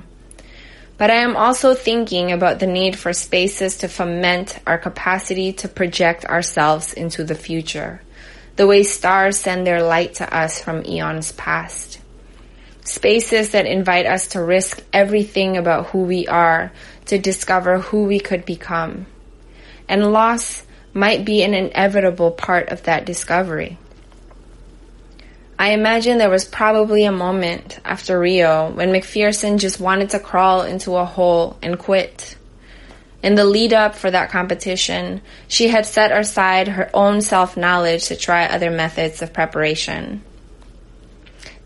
But 0.98 1.10
I 1.10 1.16
am 1.16 1.34
also 1.34 1.74
thinking 1.74 2.30
about 2.30 2.60
the 2.60 2.68
need 2.68 2.96
for 2.96 3.12
spaces 3.12 3.78
to 3.78 3.88
foment 3.88 4.60
our 4.68 4.78
capacity 4.78 5.52
to 5.54 5.66
project 5.66 6.24
ourselves 6.26 6.92
into 6.92 7.24
the 7.24 7.34
future, 7.34 8.02
the 8.56 8.66
way 8.66 8.82
stars 8.82 9.38
send 9.38 9.66
their 9.66 9.82
light 9.82 10.14
to 10.14 10.34
us 10.34 10.60
from 10.60 10.84
eons 10.84 11.32
past. 11.32 12.00
Spaces 12.84 13.50
that 13.50 13.66
invite 13.66 14.06
us 14.06 14.28
to 14.28 14.42
risk 14.42 14.82
everything 14.92 15.56
about 15.56 15.86
who 15.88 16.02
we 16.02 16.26
are 16.26 16.72
to 17.06 17.18
discover 17.18 17.78
who 17.78 18.04
we 18.04 18.20
could 18.20 18.44
become. 18.44 19.06
And 19.88 20.12
loss 20.12 20.64
might 20.92 21.24
be 21.24 21.42
an 21.42 21.54
inevitable 21.54 22.30
part 22.30 22.68
of 22.70 22.84
that 22.84 23.04
discovery. 23.04 23.78
I 25.58 25.70
imagine 25.70 26.18
there 26.18 26.30
was 26.30 26.44
probably 26.44 27.04
a 27.04 27.12
moment 27.12 27.80
after 27.84 28.18
Rio 28.18 28.70
when 28.70 28.90
McPherson 28.90 29.58
just 29.58 29.80
wanted 29.80 30.10
to 30.10 30.20
crawl 30.20 30.62
into 30.62 30.96
a 30.96 31.04
hole 31.04 31.56
and 31.62 31.78
quit. 31.78 32.36
In 33.26 33.34
the 33.34 33.44
lead 33.44 33.72
up 33.72 33.96
for 33.96 34.08
that 34.08 34.30
competition, 34.30 35.20
she 35.48 35.66
had 35.66 35.84
set 35.84 36.12
aside 36.12 36.68
her 36.68 36.88
own 36.94 37.20
self 37.20 37.56
knowledge 37.56 38.06
to 38.06 38.14
try 38.14 38.44
other 38.44 38.70
methods 38.70 39.20
of 39.20 39.32
preparation. 39.32 40.22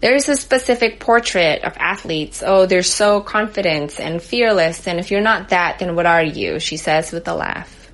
There 0.00 0.14
is 0.14 0.30
a 0.30 0.38
specific 0.38 1.00
portrait 1.00 1.62
of 1.62 1.76
athletes. 1.76 2.42
Oh, 2.42 2.64
they're 2.64 2.82
so 2.82 3.20
confident 3.20 4.00
and 4.00 4.22
fearless, 4.22 4.86
and 4.86 4.98
if 4.98 5.10
you're 5.10 5.20
not 5.20 5.50
that, 5.50 5.80
then 5.80 5.94
what 5.94 6.06
are 6.06 6.22
you? 6.22 6.60
She 6.60 6.78
says 6.78 7.12
with 7.12 7.28
a 7.28 7.34
laugh. 7.34 7.92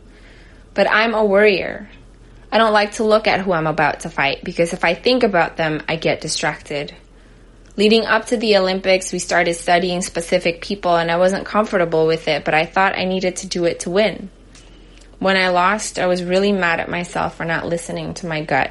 But 0.73 0.89
I'm 0.89 1.15
a 1.15 1.25
worrier. 1.25 1.91
I 2.53 2.59
don't 2.59 2.73
like 2.73 2.93
to 2.93 3.05
look 3.05 3.27
at 3.27 3.41
who 3.41 3.51
I'm 3.51 3.67
about 3.67 3.99
to 4.03 4.11
fight 4.11 4.45
because 4.45 4.75
if 4.75 4.85
I 4.85 4.95
think 4.95 5.25
about 5.25 5.57
them, 5.57 5.83
I 5.89 5.97
get 5.97 6.21
distracted. 6.21 6.95
Leading 7.77 8.07
up 8.07 8.25
to 8.27 8.39
the 8.39 8.57
Olympics, 8.57 9.13
we 9.13 9.19
started 9.19 9.55
studying 9.55 10.01
specific 10.01 10.63
people 10.63 10.97
and 10.97 11.11
I 11.11 11.19
wasn't 11.19 11.45
comfortable 11.45 12.07
with 12.07 12.27
it, 12.27 12.45
but 12.45 12.55
I 12.55 12.65
thought 12.65 12.99
I 12.99 13.05
needed 13.05 13.37
to 13.37 13.47
do 13.47 13.67
it 13.67 13.81
to 13.81 13.91
win. 13.91 14.31
When 15.19 15.37
I 15.37 15.49
lost, 15.49 15.99
I 15.99 16.07
was 16.07 16.25
really 16.25 16.53
mad 16.53 16.81
at 16.81 16.89
myself 16.89 17.37
for 17.37 17.45
not 17.45 17.67
listening 17.67 18.15
to 18.15 18.27
my 18.27 18.43
gut. 18.43 18.71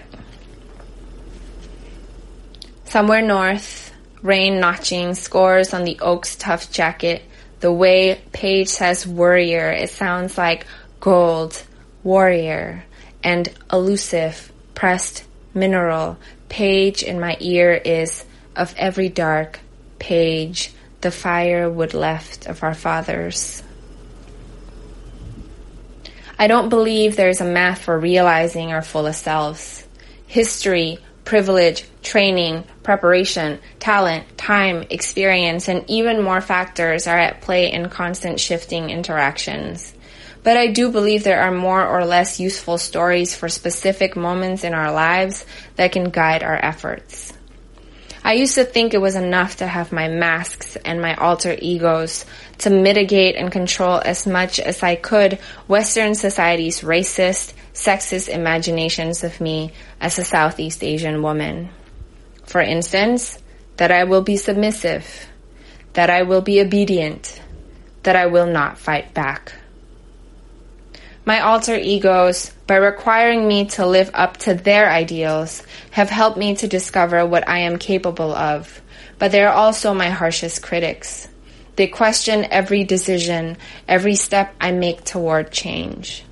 Somewhere 2.86 3.22
north, 3.22 3.94
rain 4.24 4.60
notching 4.60 5.14
scores 5.14 5.74
on 5.74 5.84
the 5.84 6.00
Oaks 6.00 6.36
tough 6.36 6.72
jacket. 6.72 7.22
The 7.60 7.72
way 7.72 8.22
Paige 8.32 8.70
says 8.70 9.06
warrior, 9.06 9.70
it 9.70 9.92
sounds 9.92 10.36
like 10.38 10.66
gold, 11.00 11.62
warrior 12.04 12.86
and 13.24 13.52
elusive, 13.72 14.52
pressed 14.74 15.26
mineral 15.54 16.18
page 16.50 17.02
in 17.04 17.20
my 17.20 17.38
ear 17.40 17.74
is 17.74 18.26
of 18.56 18.74
every 18.78 19.10
dark 19.10 19.60
page 20.00 20.72
the 21.02 21.12
firewood 21.12 21.94
left 21.94 22.48
of 22.48 22.64
our 22.64 22.74
fathers. 22.74 23.62
I 26.38 26.48
don't 26.48 26.70
believe 26.70 27.16
there 27.16 27.30
is 27.30 27.42
a 27.42 27.46
math 27.46 27.84
for 27.84 27.98
realizing 27.98 28.74
our 28.74 28.82
fullest 28.82 29.24
selves. 29.24 29.88
History, 30.28 30.98
privilege, 31.24 31.86
training, 32.02 32.64
preparation, 32.84 33.60
talent, 33.80 34.38
time, 34.38 34.86
experience, 34.90 35.68
and 35.68 35.86
even 35.88 36.22
more 36.22 36.42
factors 36.42 37.08
are 37.08 37.18
at 37.18 37.42
play 37.42 37.72
in 37.72 37.90
constant 37.90 38.40
shifting 38.40 38.90
interactions. 38.90 39.94
But 40.44 40.58
I 40.58 40.68
do 40.68 40.92
believe 40.92 41.24
there 41.24 41.42
are 41.42 41.52
more 41.52 41.86
or 41.86 42.06
less 42.06 42.40
useful 42.40 42.78
stories 42.78 43.36
for 43.36 43.48
specific 43.48 44.16
moments 44.16 44.64
in 44.64 44.74
our 44.74 44.92
lives 44.92 45.46
that 45.76 45.92
can 45.92 46.10
guide 46.10 46.44
our 46.44 46.58
efforts. 46.58 47.35
I 48.26 48.34
used 48.34 48.56
to 48.56 48.64
think 48.64 48.96
it 48.96 49.02
was 49.02 49.16
enough 49.16 49.58
to 49.58 49.68
have 49.68 49.92
my 49.92 50.08
masks 50.08 50.78
and 50.78 51.00
my 51.00 51.14
alter 51.14 51.56
egos 51.62 52.26
to 52.58 52.72
mitigate 52.72 53.36
and 53.36 53.52
control 53.52 54.02
as 54.04 54.26
much 54.26 54.60
as 54.60 54.82
I 54.82 54.96
could 54.96 55.36
Western 55.68 56.16
society's 56.16 56.82
racist, 56.82 57.54
sexist 57.76 58.28
imaginations 58.28 59.24
of 59.24 59.40
me 59.40 59.74
as 60.02 60.18
a 60.18 60.24
Southeast 60.24 60.84
Asian 60.84 61.22
woman. 61.22 61.70
For 62.48 62.62
instance, 62.62 63.38
that 63.78 63.92
I 63.92 64.06
will 64.06 64.24
be 64.24 64.38
submissive, 64.38 65.28
that 65.94 66.10
I 66.10 66.24
will 66.24 66.42
be 66.42 66.62
obedient, 66.62 67.40
that 68.02 68.16
I 68.16 68.26
will 68.26 68.48
not 68.48 68.80
fight 68.80 69.14
back 69.14 69.54
my 71.26 71.40
alter 71.40 71.76
egos, 71.76 72.52
by 72.68 72.76
requiring 72.76 73.48
me 73.48 73.66
to 73.66 73.86
live 73.86 74.12
up 74.14 74.38
to 74.38 74.54
their 74.54 74.90
ideals, 74.90 75.64
have 75.92 76.10
helped 76.10 76.38
me 76.38 76.56
to 76.58 76.68
discover 76.68 77.26
what 77.26 77.50
I 77.50 77.60
am 77.60 77.80
capable 77.80 78.34
of. 78.34 78.82
But 79.18 79.32
they 79.32 79.44
are 79.44 79.54
also 79.54 79.94
my 79.94 80.10
harshest 80.10 80.62
critics. 80.62 81.28
They 81.76 81.88
question 81.88 82.46
every 82.52 82.84
decision, 82.84 83.58
every 83.88 84.16
step 84.16 84.54
I 84.62 84.72
make 84.72 85.04
toward 85.04 85.52
change. 85.52 86.24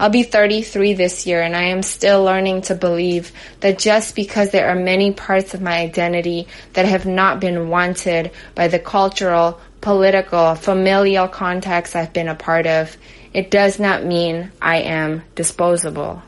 I'll 0.00 0.10
be 0.10 0.22
33 0.22 0.92
this 0.92 1.26
year 1.26 1.42
and 1.42 1.56
I 1.56 1.64
am 1.64 1.82
still 1.82 2.22
learning 2.22 2.62
to 2.62 2.76
believe 2.76 3.32
that 3.60 3.80
just 3.80 4.14
because 4.14 4.50
there 4.50 4.68
are 4.68 4.76
many 4.76 5.10
parts 5.12 5.54
of 5.54 5.60
my 5.60 5.78
identity 5.78 6.46
that 6.74 6.86
have 6.86 7.04
not 7.04 7.40
been 7.40 7.68
wanted 7.68 8.30
by 8.54 8.68
the 8.68 8.78
cultural, 8.78 9.60
political, 9.80 10.54
familial 10.54 11.26
context 11.26 11.96
I've 11.96 12.12
been 12.12 12.28
a 12.28 12.36
part 12.36 12.68
of, 12.68 12.96
it 13.34 13.50
does 13.50 13.78
not 13.78 14.04
mean 14.04 14.52
I 14.60 14.78
am 14.78 15.22
disposable. 15.34 16.22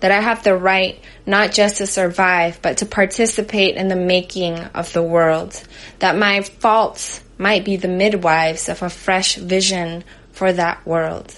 That 0.00 0.12
I 0.12 0.20
have 0.20 0.44
the 0.44 0.56
right 0.56 1.00
not 1.26 1.52
just 1.52 1.78
to 1.78 1.86
survive, 1.86 2.60
but 2.62 2.78
to 2.78 2.86
participate 2.86 3.76
in 3.76 3.88
the 3.88 3.96
making 3.96 4.58
of 4.58 4.92
the 4.92 5.02
world. 5.02 5.62
That 5.98 6.16
my 6.16 6.42
faults 6.42 7.22
might 7.36 7.64
be 7.64 7.76
the 7.76 7.88
midwives 7.88 8.68
of 8.68 8.82
a 8.82 8.90
fresh 8.90 9.36
vision 9.36 10.04
for 10.32 10.52
that 10.52 10.86
world. 10.86 11.34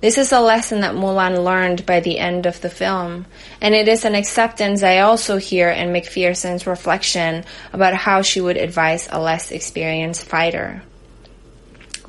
This 0.00 0.16
is 0.16 0.32
a 0.32 0.40
lesson 0.40 0.80
that 0.80 0.94
Mulan 0.94 1.44
learned 1.44 1.84
by 1.84 2.00
the 2.00 2.18
end 2.18 2.46
of 2.46 2.58
the 2.62 2.70
film, 2.70 3.26
and 3.60 3.74
it 3.74 3.86
is 3.86 4.06
an 4.06 4.14
acceptance 4.14 4.82
I 4.82 5.00
also 5.00 5.36
hear 5.36 5.68
in 5.68 5.92
McPherson's 5.92 6.66
reflection 6.66 7.44
about 7.74 7.92
how 7.92 8.22
she 8.22 8.40
would 8.40 8.56
advise 8.56 9.08
a 9.10 9.20
less 9.20 9.50
experienced 9.50 10.24
fighter. 10.24 10.82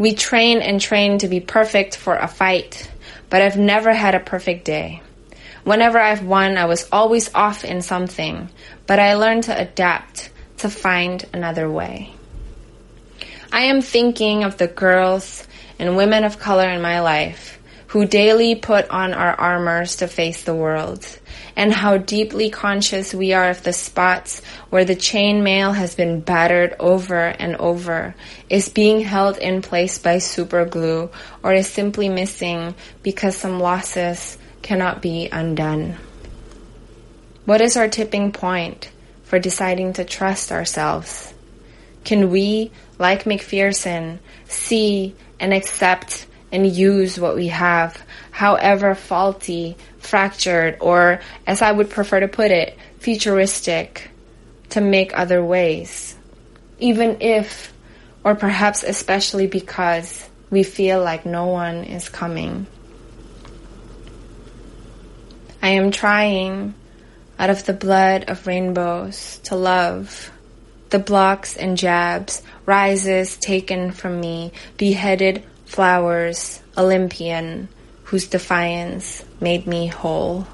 We 0.02 0.16
train 0.16 0.64
and 0.64 0.82
train 0.82 1.20
to 1.20 1.28
be 1.28 1.40
perfect 1.40 1.96
for 1.96 2.16
a 2.16 2.28
fight, 2.28 2.90
but 3.30 3.44
I've 3.44 3.56
never 3.56 3.94
had 3.94 4.16
a 4.16 4.20
perfect 4.20 4.66
day. 4.66 5.04
Whenever 5.64 6.00
I've 6.00 6.26
won, 6.26 6.58
I 6.58 6.66
was 6.66 6.90
always 6.92 7.32
off 7.36 7.64
in 7.64 7.84
something, 7.84 8.50
but 8.88 8.98
I 8.98 9.14
learned 9.14 9.44
to 9.44 9.56
adapt, 9.56 10.32
to 10.58 10.72
find 10.72 11.24
another 11.34 11.70
way. 11.70 12.16
I 13.52 13.66
am 13.66 13.84
thinking 13.84 14.44
of 14.44 14.58
the 14.58 14.66
girls 14.66 15.48
and 15.78 15.96
women 15.96 16.24
of 16.24 16.40
color 16.40 16.68
in 16.68 16.82
my 16.82 17.02
life 17.02 17.60
who 17.86 18.08
daily 18.08 18.56
put 18.56 18.90
on 18.90 19.14
our 19.14 19.40
armors 19.40 19.98
to 19.98 20.08
face 20.08 20.46
the 20.46 20.56
world, 20.56 21.06
and 21.62 21.72
how 21.72 21.96
deeply 21.96 22.50
conscious 22.50 23.14
we 23.14 23.34
are 23.34 23.52
of 23.52 23.62
the 23.62 23.72
spots 23.72 24.42
where 24.72 24.84
the 24.84 24.96
chain 24.96 25.44
mail 25.44 25.74
has 25.74 25.94
been 25.94 26.20
battered 26.20 26.76
over 26.80 27.26
and 27.26 27.56
over, 27.58 28.16
is 28.50 28.68
being 28.68 29.02
held 29.02 29.38
in 29.38 29.62
place 29.62 30.00
by 30.00 30.18
super 30.18 30.66
glue, 30.66 31.08
or 31.44 31.54
is 31.54 31.68
simply 31.68 32.10
missing 32.10 32.74
because 33.04 33.36
some 33.36 33.60
losses 33.60 34.40
cannot 34.64 35.04
be 35.04 35.30
undone. 35.32 35.96
What 37.46 37.62
is 37.62 37.78
our 37.78 37.88
tipping 37.88 38.32
point 38.32 38.90
for 39.26 39.38
deciding 39.38 39.94
to 39.94 40.04
trust 40.04 40.52
ourselves? 40.52 41.32
Can 42.04 42.32
we, 42.32 42.72
like 42.98 43.26
McPherson, 43.26 44.18
see 44.48 45.16
and 45.40 45.54
accept 45.54 46.26
and 46.52 46.66
use 46.66 47.20
what 47.20 47.36
we 47.36 47.50
have, 47.50 48.02
however 48.32 48.96
faulty, 48.96 49.78
fractured, 50.00 50.78
or, 50.82 51.22
as 51.46 51.62
I 51.62 51.72
would 51.72 51.90
prefer 51.90 52.22
to 52.22 52.28
put 52.28 52.52
it, 52.52 52.78
futuristic, 53.00 54.10
to 54.70 54.82
make 54.82 55.18
other 55.18 55.44
ways. 55.44 56.16
Even 56.80 57.22
if, 57.22 57.74
or 58.24 58.36
perhaps 58.36 58.84
especially 58.84 59.48
because, 59.48 60.28
we 60.50 60.64
feel 60.64 61.02
like 61.04 61.26
no 61.26 61.48
one 61.48 61.84
is 61.84 62.10
coming. 62.10 62.66
I 65.62 65.70
am 65.70 65.92
trying, 65.92 66.74
out 67.38 67.50
of 67.50 67.66
the 67.66 67.74
blood 67.74 68.30
of 68.30 68.48
rainbows, 68.48 69.40
to 69.44 69.56
love 69.56 70.32
the 70.90 71.00
blocks 71.00 71.56
and 71.56 71.78
jabs, 71.78 72.42
rises 72.66 73.38
taken 73.38 73.92
from 73.92 74.20
me, 74.20 74.52
beheaded 74.78 75.44
flowers, 75.66 76.62
Olympian, 76.78 77.70
whose 78.12 78.28
defiance 78.28 79.24
made 79.40 79.66
me 79.66 79.88
whole. 79.88 80.46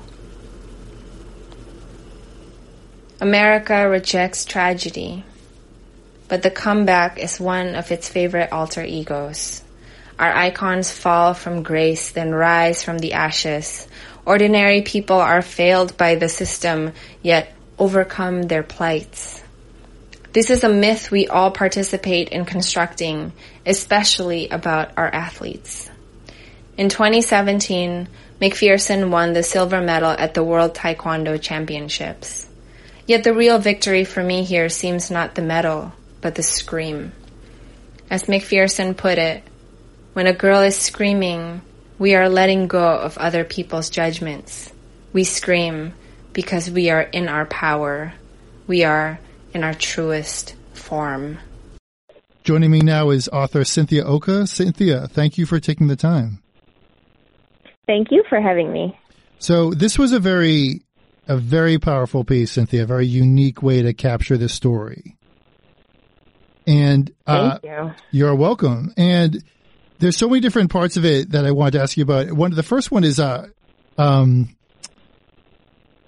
America 3.19 3.89
rejects 3.89 4.45
tragedy, 4.45 5.23
but 6.27 6.43
the 6.43 6.51
comeback 6.51 7.17
is 7.17 7.39
one 7.39 7.73
of 7.73 7.91
its 7.91 8.07
favorite 8.07 8.51
alter 8.51 8.83
egos. 8.83 9.63
Our 10.19 10.31
icons 10.31 10.91
fall 10.91 11.33
from 11.33 11.63
grace, 11.63 12.11
then 12.11 12.31
rise 12.31 12.83
from 12.83 12.99
the 12.99 13.13
ashes. 13.13 13.87
Ordinary 14.23 14.83
people 14.83 15.17
are 15.17 15.41
failed 15.41 15.97
by 15.97 16.13
the 16.13 16.29
system, 16.29 16.93
yet 17.23 17.51
overcome 17.79 18.43
their 18.43 18.61
plights. 18.61 19.41
This 20.31 20.51
is 20.51 20.63
a 20.63 20.69
myth 20.69 21.09
we 21.09 21.27
all 21.27 21.49
participate 21.49 22.29
in 22.29 22.45
constructing, 22.45 23.33
especially 23.65 24.47
about 24.49 24.91
our 24.95 25.11
athletes. 25.11 25.89
In 26.77 26.89
2017, 26.89 28.07
McPherson 28.39 29.09
won 29.09 29.33
the 29.33 29.41
silver 29.41 29.81
medal 29.81 30.11
at 30.11 30.35
the 30.35 30.43
World 30.43 30.75
Taekwondo 30.75 31.41
Championships. 31.41 32.47
Yet 33.07 33.23
the 33.23 33.33
real 33.33 33.57
victory 33.57 34.03
for 34.03 34.21
me 34.21 34.43
here 34.43 34.69
seems 34.69 35.09
not 35.09 35.33
the 35.33 35.41
medal, 35.41 35.91
but 36.21 36.35
the 36.35 36.43
scream. 36.43 37.13
As 38.11 38.25
McPherson 38.25 38.95
put 38.95 39.17
it, 39.17 39.43
when 40.13 40.27
a 40.27 40.33
girl 40.33 40.61
is 40.61 40.77
screaming, 40.77 41.61
we 41.97 42.13
are 42.13 42.29
letting 42.29 42.67
go 42.67 42.87
of 42.87 43.17
other 43.17 43.43
people's 43.43 43.89
judgments. 43.89 44.71
We 45.13 45.23
scream 45.23 45.93
because 46.31 46.69
we 46.69 46.91
are 46.91 47.01
in 47.01 47.27
our 47.27 47.47
power. 47.47 48.13
We 48.67 48.83
are 48.83 49.19
in 49.51 49.63
our 49.63 49.73
truest 49.73 50.53
form. 50.73 51.39
Joining 52.43 52.69
me 52.69 52.81
now 52.81 53.09
is 53.09 53.27
author 53.29 53.63
Cynthia 53.63 54.05
Oka. 54.05 54.45
Cynthia, 54.45 55.07
thank 55.07 55.39
you 55.39 55.47
for 55.47 55.59
taking 55.59 55.87
the 55.87 55.95
time. 55.95 56.43
Thank 57.87 58.11
you 58.11 58.23
for 58.29 58.39
having 58.39 58.71
me. 58.71 58.99
So 59.39 59.71
this 59.71 59.97
was 59.97 60.11
a 60.11 60.19
very, 60.19 60.81
a 61.27 61.37
very 61.37 61.79
powerful 61.79 62.23
piece, 62.23 62.51
Cynthia, 62.51 62.83
a 62.83 62.85
very 62.85 63.07
unique 63.07 63.63
way 63.63 63.81
to 63.81 63.93
capture 63.93 64.37
the 64.37 64.49
story. 64.49 65.15
And 66.67 67.09
uh, 67.25 67.59
you. 67.63 67.91
You're 68.11 68.35
welcome. 68.35 68.93
And 68.97 69.41
there's 69.99 70.17
so 70.17 70.27
many 70.27 70.41
different 70.41 70.69
parts 70.69 70.97
of 70.97 71.05
it 71.05 71.31
that 71.31 71.45
I 71.45 71.51
wanted 71.51 71.71
to 71.71 71.81
ask 71.81 71.95
you 71.95 72.03
about. 72.03 72.31
One, 72.33 72.51
the 72.51 72.61
first 72.61 72.91
one 72.91 73.05
is, 73.05 73.19
uh, 73.19 73.47
um, 73.97 74.49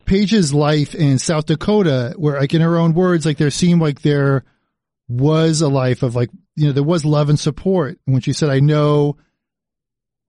Paige's 0.06 0.54
life 0.54 0.96
in 0.96 1.20
South 1.20 1.46
Dakota, 1.46 2.16
where 2.18 2.40
like 2.40 2.54
in 2.54 2.62
her 2.62 2.78
own 2.78 2.94
words, 2.94 3.28
like 3.28 3.38
there 3.38 3.52
seemed 3.52 3.80
like 3.80 4.02
there 4.02 4.44
was 5.08 5.62
a 5.62 5.70
life 5.70 6.02
of 6.02 6.16
like, 6.16 6.32
you 6.56 6.66
know, 6.66 6.72
there 6.74 6.84
was 6.84 7.06
love 7.06 7.30
and 7.30 7.40
support. 7.40 8.00
when 8.06 8.20
she 8.20 8.34
said, 8.34 8.50
I 8.50 8.60
know 8.60 9.18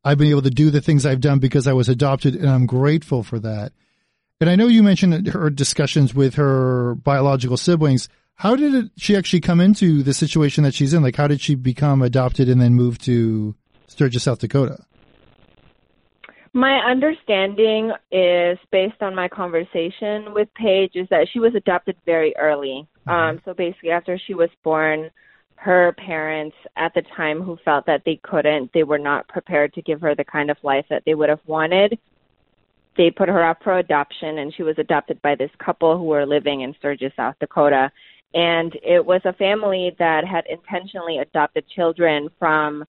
I've 0.05 0.19
been 0.19 0.29
able 0.29 0.43
to 0.43 0.51
do 0.51 0.71
the 0.71 0.81
things 0.81 1.05
I've 1.05 1.21
done 1.21 1.39
because 1.39 1.67
I 1.67 1.73
was 1.73 1.89
adopted 1.89 2.35
and 2.35 2.49
I'm 2.49 2.67
grateful 2.67 3.23
for 3.23 3.39
that. 3.41 3.73
And 4.41 4.49
I 4.49 4.57
know 4.57 4.67
you 4.67 4.83
mentioned 4.83 5.27
her 5.29 5.51
discussions 5.51 6.15
with 6.15 6.37
her 6.37 6.95
biological 6.95 7.59
siblings. 7.59 8.09
How 8.37 8.57
did 8.57 8.75
it, 8.75 8.91
she 8.97 9.15
actually 9.15 9.43
come 9.43 9.61
into 9.61 10.03
the 10.03 10.15
situation 10.15 10.65
that 10.65 10.73
she's 10.73 10.95
in? 10.95 11.03
Like, 11.03 11.17
how 11.17 11.27
did 11.27 11.43
she 11.43 11.55
become 11.55 12.01
adopted 12.01 12.49
and 12.49 12.59
then 12.59 12.75
move 12.75 12.99
to 13.01 13.55
Sturgis, 13.87 14.23
South 14.23 14.39
Dakota? 14.39 14.83
My 16.55 16.79
understanding 16.79 17.93
is 18.11 18.59
based 18.73 19.03
on 19.03 19.15
my 19.15 19.29
conversation 19.29 20.33
with 20.33 20.49
Paige 20.55 20.93
is 20.95 21.07
that 21.11 21.29
she 21.31 21.39
was 21.39 21.55
adopted 21.55 21.97
very 22.07 22.35
early. 22.39 22.89
Mm-hmm. 23.07 23.11
Um, 23.11 23.43
so 23.45 23.53
basically, 23.53 23.91
after 23.91 24.19
she 24.19 24.33
was 24.33 24.49
born, 24.65 25.11
her 25.61 25.93
parents 25.99 26.57
at 26.77 26.95
the 26.95 27.03
time 27.15 27.43
who 27.43 27.59
felt 27.67 27.85
that 27.85 28.01
they 28.07 28.19
couldn't, 28.23 28.73
they 28.73 28.83
were 28.83 28.99
not 28.99 29.29
prepared 29.29 29.75
to 29.75 29.83
give 29.83 30.01
her 30.01 30.15
the 30.15 30.25
kind 30.25 30.51
of 30.51 30.57
life 30.63 30.87
that 30.89 31.03
they 31.05 31.13
would 31.13 31.29
have 31.29 31.41
wanted. 31.47 31.99
They 32.97 33.11
put 33.11 33.29
her 33.29 33.45
up 33.45 33.59
for 33.63 33.77
adoption, 33.77 34.39
and 34.39 34.55
she 34.55 34.63
was 34.63 34.77
adopted 34.79 35.21
by 35.21 35.35
this 35.35 35.51
couple 35.63 35.99
who 35.99 36.05
were 36.05 36.25
living 36.25 36.63
in 36.63 36.75
Sturgis, 36.79 37.13
South 37.15 37.35
Dakota. 37.41 37.93
And 38.33 38.75
it 38.83 39.05
was 39.05 39.21
a 39.27 39.35
family 39.35 39.95
that 39.99 40.25
had 40.25 40.47
intentionally 40.47 41.19
adopted 41.19 41.69
children 41.69 42.31
from 42.39 42.87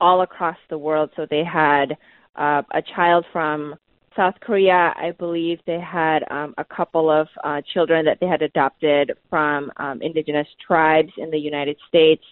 all 0.00 0.22
across 0.22 0.56
the 0.70 0.78
world. 0.78 1.10
So 1.16 1.26
they 1.28 1.44
had 1.44 1.98
uh, 2.34 2.62
a 2.72 2.80
child 2.94 3.26
from 3.30 3.74
South 4.16 4.34
Korea. 4.40 4.94
I 4.96 5.12
believe 5.18 5.58
they 5.66 5.80
had 5.80 6.20
um, 6.30 6.54
a 6.58 6.64
couple 6.64 7.10
of 7.10 7.28
uh, 7.44 7.60
children 7.72 8.06
that 8.06 8.18
they 8.20 8.26
had 8.26 8.42
adopted 8.42 9.12
from 9.30 9.70
um, 9.76 10.00
indigenous 10.02 10.48
tribes 10.66 11.12
in 11.18 11.30
the 11.30 11.38
United 11.38 11.76
States. 11.86 12.24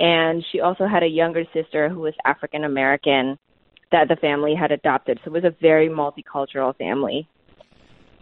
And 0.00 0.44
she 0.50 0.60
also 0.60 0.86
had 0.86 1.02
a 1.02 1.06
younger 1.06 1.44
sister 1.54 1.88
who 1.88 2.00
was 2.00 2.14
African 2.24 2.64
American 2.64 3.38
that 3.92 4.08
the 4.08 4.16
family 4.16 4.54
had 4.54 4.72
adopted. 4.72 5.20
So 5.24 5.28
it 5.28 5.32
was 5.32 5.44
a 5.44 5.54
very 5.60 5.88
multicultural 5.88 6.76
family. 6.76 7.28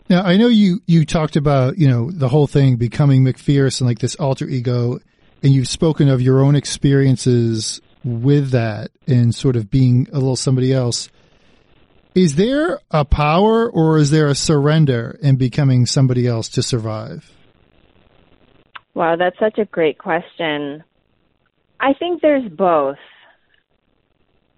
Now, 0.08 0.22
I 0.22 0.36
know 0.36 0.48
you, 0.48 0.82
you 0.86 1.06
talked 1.06 1.36
about, 1.36 1.78
you 1.78 1.88
know, 1.88 2.10
the 2.10 2.28
whole 2.28 2.48
thing 2.48 2.76
becoming 2.76 3.24
McPherson, 3.24 3.82
like 3.82 4.00
this 4.00 4.16
alter 4.16 4.46
ego, 4.46 4.98
and 5.42 5.52
you've 5.54 5.68
spoken 5.68 6.08
of 6.08 6.20
your 6.20 6.42
own 6.42 6.56
experiences 6.56 7.80
with 8.04 8.50
that 8.50 8.90
and 9.06 9.34
sort 9.34 9.56
of 9.56 9.70
being 9.70 10.08
a 10.12 10.18
little 10.18 10.36
somebody 10.36 10.72
else. 10.72 11.08
Is 12.14 12.36
there 12.36 12.80
a 12.90 13.04
power 13.04 13.70
or 13.70 13.98
is 13.98 14.10
there 14.10 14.26
a 14.26 14.34
surrender 14.34 15.18
in 15.22 15.36
becoming 15.36 15.86
somebody 15.86 16.26
else 16.26 16.48
to 16.50 16.62
survive? 16.62 17.30
Wow, 18.94 19.16
that's 19.16 19.38
such 19.38 19.58
a 19.58 19.64
great 19.64 19.98
question. 19.98 20.82
I 21.78 21.94
think 21.94 22.20
there's 22.20 22.50
both. 22.50 22.98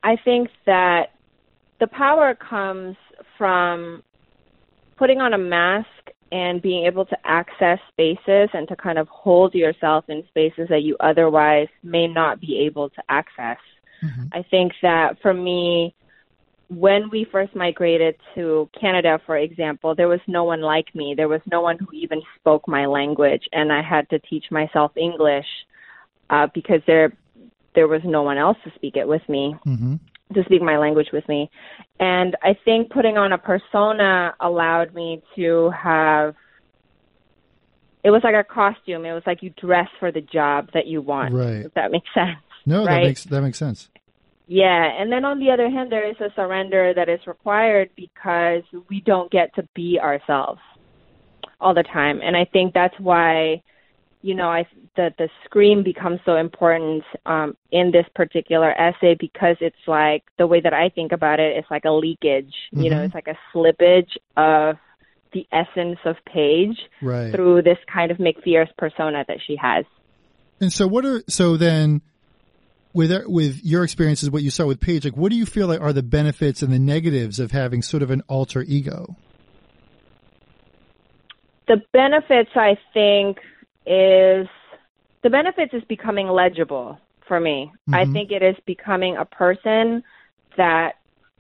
I 0.02 0.16
think 0.24 0.48
that 0.66 1.12
the 1.78 1.86
power 1.86 2.34
comes 2.34 2.96
from 3.36 4.02
putting 4.96 5.20
on 5.20 5.34
a 5.34 5.38
mask 5.38 5.86
and 6.32 6.62
being 6.62 6.86
able 6.86 7.04
to 7.04 7.16
access 7.24 7.78
spaces 7.92 8.48
and 8.54 8.66
to 8.68 8.74
kind 8.74 8.98
of 8.98 9.06
hold 9.08 9.54
yourself 9.54 10.04
in 10.08 10.24
spaces 10.28 10.68
that 10.70 10.82
you 10.82 10.96
otherwise 11.00 11.68
may 11.82 12.08
not 12.08 12.40
be 12.40 12.58
able 12.64 12.88
to 12.88 13.02
access. 13.10 13.58
Mm-hmm. 14.02 14.26
I 14.32 14.42
think 14.50 14.72
that 14.80 15.20
for 15.20 15.34
me, 15.34 15.94
when 16.74 17.10
we 17.10 17.26
first 17.30 17.54
migrated 17.54 18.16
to 18.34 18.68
Canada, 18.78 19.20
for 19.26 19.36
example, 19.36 19.94
there 19.94 20.08
was 20.08 20.20
no 20.26 20.44
one 20.44 20.60
like 20.60 20.94
me. 20.94 21.14
There 21.16 21.28
was 21.28 21.40
no 21.50 21.60
one 21.60 21.78
who 21.78 21.88
even 21.92 22.22
spoke 22.38 22.66
my 22.66 22.86
language, 22.86 23.42
and 23.52 23.72
I 23.72 23.82
had 23.82 24.08
to 24.10 24.18
teach 24.18 24.46
myself 24.50 24.92
English 24.96 25.46
uh, 26.30 26.48
because 26.54 26.80
there 26.86 27.12
there 27.74 27.88
was 27.88 28.02
no 28.04 28.22
one 28.22 28.38
else 28.38 28.56
to 28.64 28.72
speak 28.74 28.96
it 28.96 29.08
with 29.08 29.26
me. 29.28 29.54
Mm-hmm 29.66 29.96
to 30.34 30.42
speak 30.44 30.62
my 30.62 30.78
language 30.78 31.08
with 31.12 31.28
me. 31.28 31.50
And 32.00 32.36
I 32.42 32.56
think 32.64 32.90
putting 32.90 33.18
on 33.18 33.32
a 33.32 33.38
persona 33.38 34.34
allowed 34.40 34.94
me 34.94 35.22
to 35.36 35.70
have 35.70 36.34
it 38.04 38.10
was 38.10 38.22
like 38.24 38.34
a 38.34 38.42
costume. 38.42 39.04
It 39.04 39.12
was 39.12 39.22
like 39.26 39.42
you 39.42 39.50
dress 39.50 39.88
for 40.00 40.10
the 40.10 40.20
job 40.20 40.70
that 40.74 40.86
you 40.86 41.00
want. 41.00 41.34
Right. 41.34 41.66
If 41.66 41.74
that 41.74 41.92
makes 41.92 42.08
sense. 42.14 42.38
No, 42.66 42.84
right? 42.84 43.00
that 43.00 43.02
makes 43.02 43.24
that 43.24 43.42
makes 43.42 43.58
sense. 43.58 43.88
Yeah, 44.52 45.00
and 45.00 45.10
then 45.10 45.24
on 45.24 45.38
the 45.38 45.50
other 45.50 45.70
hand, 45.70 45.90
there 45.90 46.08
is 46.08 46.16
a 46.20 46.28
surrender 46.36 46.92
that 46.94 47.08
is 47.08 47.20
required 47.26 47.88
because 47.96 48.62
we 48.90 49.00
don't 49.00 49.30
get 49.30 49.54
to 49.54 49.66
be 49.74 49.98
ourselves 49.98 50.60
all 51.58 51.74
the 51.74 51.84
time, 51.84 52.20
and 52.22 52.36
I 52.36 52.44
think 52.44 52.74
that's 52.74 52.98
why 52.98 53.62
you 54.22 54.34
know, 54.34 54.48
I 54.48 54.66
the 54.96 55.10
the 55.18 55.28
scream 55.44 55.82
becomes 55.82 56.20
so 56.24 56.36
important 56.36 57.02
um, 57.26 57.56
in 57.70 57.90
this 57.90 58.06
particular 58.14 58.70
essay 58.80 59.16
because 59.18 59.56
it's 59.60 59.74
like 59.86 60.22
the 60.38 60.46
way 60.46 60.60
that 60.60 60.72
I 60.72 60.88
think 60.88 61.12
about 61.12 61.40
it, 61.40 61.56
it's 61.56 61.70
like 61.70 61.84
a 61.84 61.90
leakage. 61.90 62.54
Mm-hmm. 62.72 62.82
You 62.82 62.90
know, 62.90 62.96
mm-hmm. 62.96 63.04
it's 63.06 63.14
like 63.14 63.26
a 63.26 63.38
slippage 63.52 64.16
of 64.36 64.76
the 65.32 65.46
essence 65.50 65.98
of 66.04 66.16
Paige 66.26 66.78
right. 67.00 67.34
through 67.34 67.62
this 67.62 67.78
kind 67.92 68.10
of 68.10 68.18
McFierce 68.18 68.68
persona 68.78 69.24
that 69.26 69.38
she 69.46 69.56
has. 69.56 69.84
And 70.60 70.72
so, 70.72 70.86
what 70.86 71.04
are 71.04 71.22
so 71.28 71.56
then? 71.56 72.02
With 72.94 73.26
with 73.26 73.60
your 73.64 73.84
experiences, 73.84 74.30
what 74.30 74.42
you 74.42 74.50
saw 74.50 74.66
with 74.66 74.80
Paige, 74.80 75.04
like 75.04 75.16
what 75.16 75.30
do 75.30 75.36
you 75.36 75.46
feel 75.46 75.66
like 75.66 75.80
are 75.80 75.92
the 75.92 76.02
benefits 76.02 76.62
and 76.62 76.72
the 76.72 76.78
negatives 76.78 77.40
of 77.40 77.50
having 77.50 77.82
sort 77.82 78.02
of 78.02 78.10
an 78.10 78.22
alter 78.28 78.62
ego? 78.62 79.16
The 81.68 81.80
benefits, 81.92 82.50
I 82.54 82.76
think, 82.92 83.38
is 83.86 84.46
the 85.22 85.30
benefits 85.30 85.72
is 85.72 85.82
becoming 85.88 86.28
legible 86.28 86.98
for 87.26 87.40
me. 87.40 87.72
Mm-hmm. 87.88 87.94
I 87.94 88.04
think 88.12 88.30
it 88.30 88.42
is 88.42 88.56
becoming 88.66 89.16
a 89.16 89.24
person 89.24 90.02
that 90.56 90.96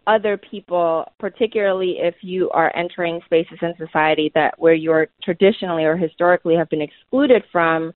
other 0.06 0.36
people, 0.36 1.04
particularly 1.18 1.96
if 1.98 2.14
you 2.22 2.50
are 2.50 2.74
entering 2.76 3.20
spaces 3.24 3.58
in 3.62 3.74
society 3.76 4.32
that 4.34 4.58
where 4.58 4.74
you're 4.74 5.08
traditionally 5.22 5.84
or 5.84 5.96
historically 5.96 6.56
have 6.56 6.68
been 6.68 6.82
excluded 6.82 7.44
from, 7.52 7.92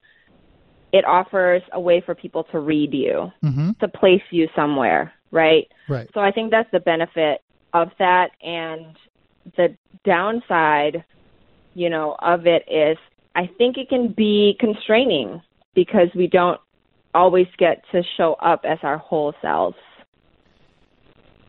it 0.96 1.04
offers 1.04 1.62
a 1.72 1.80
way 1.80 2.02
for 2.04 2.14
people 2.14 2.44
to 2.52 2.59
read 2.59 2.92
you, 2.92 3.30
mm-hmm. 3.42 3.70
to 3.80 3.88
place 3.88 4.22
you 4.30 4.48
somewhere, 4.56 5.12
right? 5.30 5.68
Right. 5.88 6.09
So 6.14 6.20
I 6.20 6.30
think 6.32 6.50
that's 6.50 6.70
the 6.72 6.80
benefit 6.80 7.42
of 7.72 7.88
that, 7.98 8.30
and 8.42 8.96
the 9.56 9.76
downside, 10.04 11.04
you 11.74 11.90
know, 11.90 12.16
of 12.20 12.46
it 12.46 12.64
is 12.70 12.96
I 13.35 13.50
think 13.59 13.76
it 13.76 13.88
can 13.88 14.14
be 14.16 14.56
constraining 14.59 15.42
because 15.74 16.09
we 16.14 16.26
don't 16.26 16.61
always 17.14 17.46
get 17.59 17.85
to 17.92 18.02
show 18.16 18.35
up 18.35 18.62
as 18.64 18.78
our 18.82 18.98
whole 18.98 19.35
selves. 19.42 19.76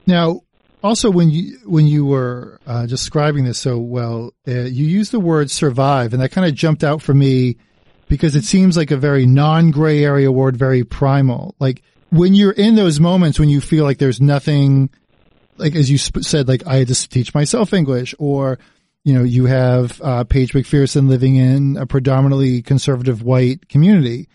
Now, 0.06 0.42
also 0.84 1.10
when 1.10 1.30
you 1.32 1.58
when 1.66 1.88
you 1.88 2.06
were 2.06 2.60
uh, 2.68 2.86
describing 2.86 3.46
this 3.46 3.58
so 3.58 3.78
well, 3.80 4.34
uh, 4.48 4.52
you 4.52 4.86
used 4.86 5.12
the 5.12 5.20
word 5.20 5.50
survive, 5.50 6.14
and 6.14 6.22
that 6.22 6.32
kind 6.32 6.48
of 6.48 6.54
jumped 6.54 6.84
out 6.84 7.02
for 7.02 7.14
me 7.14 7.58
because 8.08 8.36
it 8.36 8.44
seems 8.44 8.78
like 8.78 8.92
a 8.92 8.98
very 8.98 9.26
non-gray 9.26 10.04
area 10.04 10.32
word, 10.32 10.58
very 10.58 10.84
primal. 10.84 11.56
Like 11.60 11.84
when 12.10 12.34
you're 12.34 12.52
in 12.52 12.76
those 12.76 13.00
moments 13.00 13.40
when 13.40 13.50
you 13.50 13.62
feel 13.62 13.84
like 13.84 13.98
there's 13.98 14.22
nothing, 14.22 14.90
like 15.58 15.76
as 15.76 15.90
you 15.90 15.98
sp- 16.00 16.24
said, 16.24 16.48
like 16.48 16.66
I 16.66 16.78
had 16.78 16.88
to 16.88 17.10
teach 17.10 17.34
myself 17.34 17.74
English, 17.74 18.16
or 18.18 18.60
you 19.04 19.14
know, 19.14 19.24
you 19.24 19.46
have 19.46 20.02
uh, 20.02 20.24
Paige 20.24 20.54
McPherson 20.54 21.08
living 21.08 21.36
in 21.36 21.78
a 21.78 21.86
predominantly 21.86 22.62
conservative 22.62 23.24
white 23.24 23.70
community. 23.70 24.28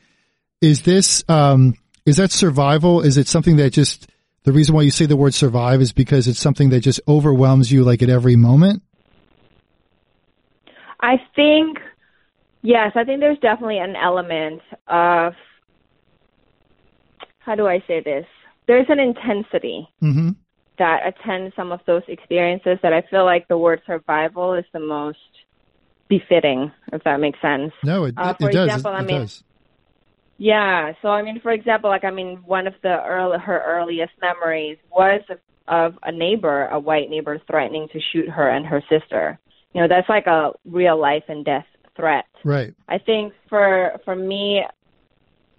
Is 0.60 0.82
this 0.82 1.24
um, 1.28 1.74
is 2.06 2.16
that 2.16 2.30
survival? 2.30 3.00
Is 3.00 3.16
it 3.16 3.28
something 3.28 3.56
that 3.56 3.70
just 3.70 4.08
the 4.44 4.52
reason 4.52 4.74
why 4.74 4.82
you 4.82 4.90
say 4.90 5.06
the 5.06 5.16
word 5.16 5.34
survive 5.34 5.80
is 5.80 5.92
because 5.92 6.26
it's 6.26 6.38
something 6.38 6.70
that 6.70 6.80
just 6.80 7.00
overwhelms 7.06 7.70
you 7.70 7.84
like 7.84 8.02
at 8.02 8.08
every 8.08 8.36
moment? 8.36 8.82
I 11.00 11.16
think 11.34 11.78
yes, 12.62 12.92
I 12.94 13.04
think 13.04 13.20
there's 13.20 13.38
definitely 13.38 13.78
an 13.78 13.96
element 13.96 14.62
of 14.88 15.34
how 17.38 17.54
do 17.54 17.66
I 17.66 17.82
say 17.86 18.00
this? 18.00 18.26
There's 18.66 18.86
an 18.88 19.00
intensity. 19.00 19.88
Mm-hmm 20.02 20.30
that 20.78 21.00
attends 21.06 21.54
some 21.54 21.72
of 21.72 21.80
those 21.86 22.02
experiences 22.08 22.78
that 22.82 22.92
I 22.92 23.02
feel 23.10 23.24
like 23.24 23.46
the 23.48 23.58
word 23.58 23.82
survival 23.86 24.54
is 24.54 24.64
the 24.72 24.80
most 24.80 25.18
befitting, 26.08 26.72
if 26.92 27.04
that 27.04 27.20
makes 27.20 27.40
sense. 27.40 27.72
No, 27.84 28.04
it, 28.04 28.14
uh, 28.16 28.34
for 28.34 28.50
it 28.50 28.56
example, 28.56 28.90
does. 28.90 29.00
It, 29.00 29.04
I 29.04 29.06
mean, 29.06 29.20
does. 29.20 29.44
Yeah, 30.38 30.92
so 31.00 31.08
I 31.08 31.22
mean, 31.22 31.40
for 31.40 31.52
example, 31.52 31.90
like 31.90 32.04
I 32.04 32.10
mean, 32.10 32.38
one 32.44 32.66
of 32.66 32.74
the 32.82 33.00
early, 33.04 33.38
her 33.38 33.62
earliest 33.64 34.12
memories 34.20 34.78
was 34.90 35.20
of, 35.30 35.38
of 35.68 35.94
a 36.02 36.10
neighbor, 36.10 36.66
a 36.66 36.80
white 36.80 37.10
neighbor, 37.10 37.40
threatening 37.46 37.88
to 37.92 38.00
shoot 38.12 38.28
her 38.28 38.48
and 38.48 38.66
her 38.66 38.82
sister. 38.90 39.38
You 39.74 39.82
know, 39.82 39.88
that's 39.88 40.08
like 40.08 40.26
a 40.26 40.52
real 40.64 41.00
life 41.00 41.24
and 41.28 41.44
death 41.44 41.66
threat. 41.96 42.26
Right. 42.44 42.74
I 42.88 42.98
think 42.98 43.32
for 43.48 44.00
for 44.04 44.16
me, 44.16 44.62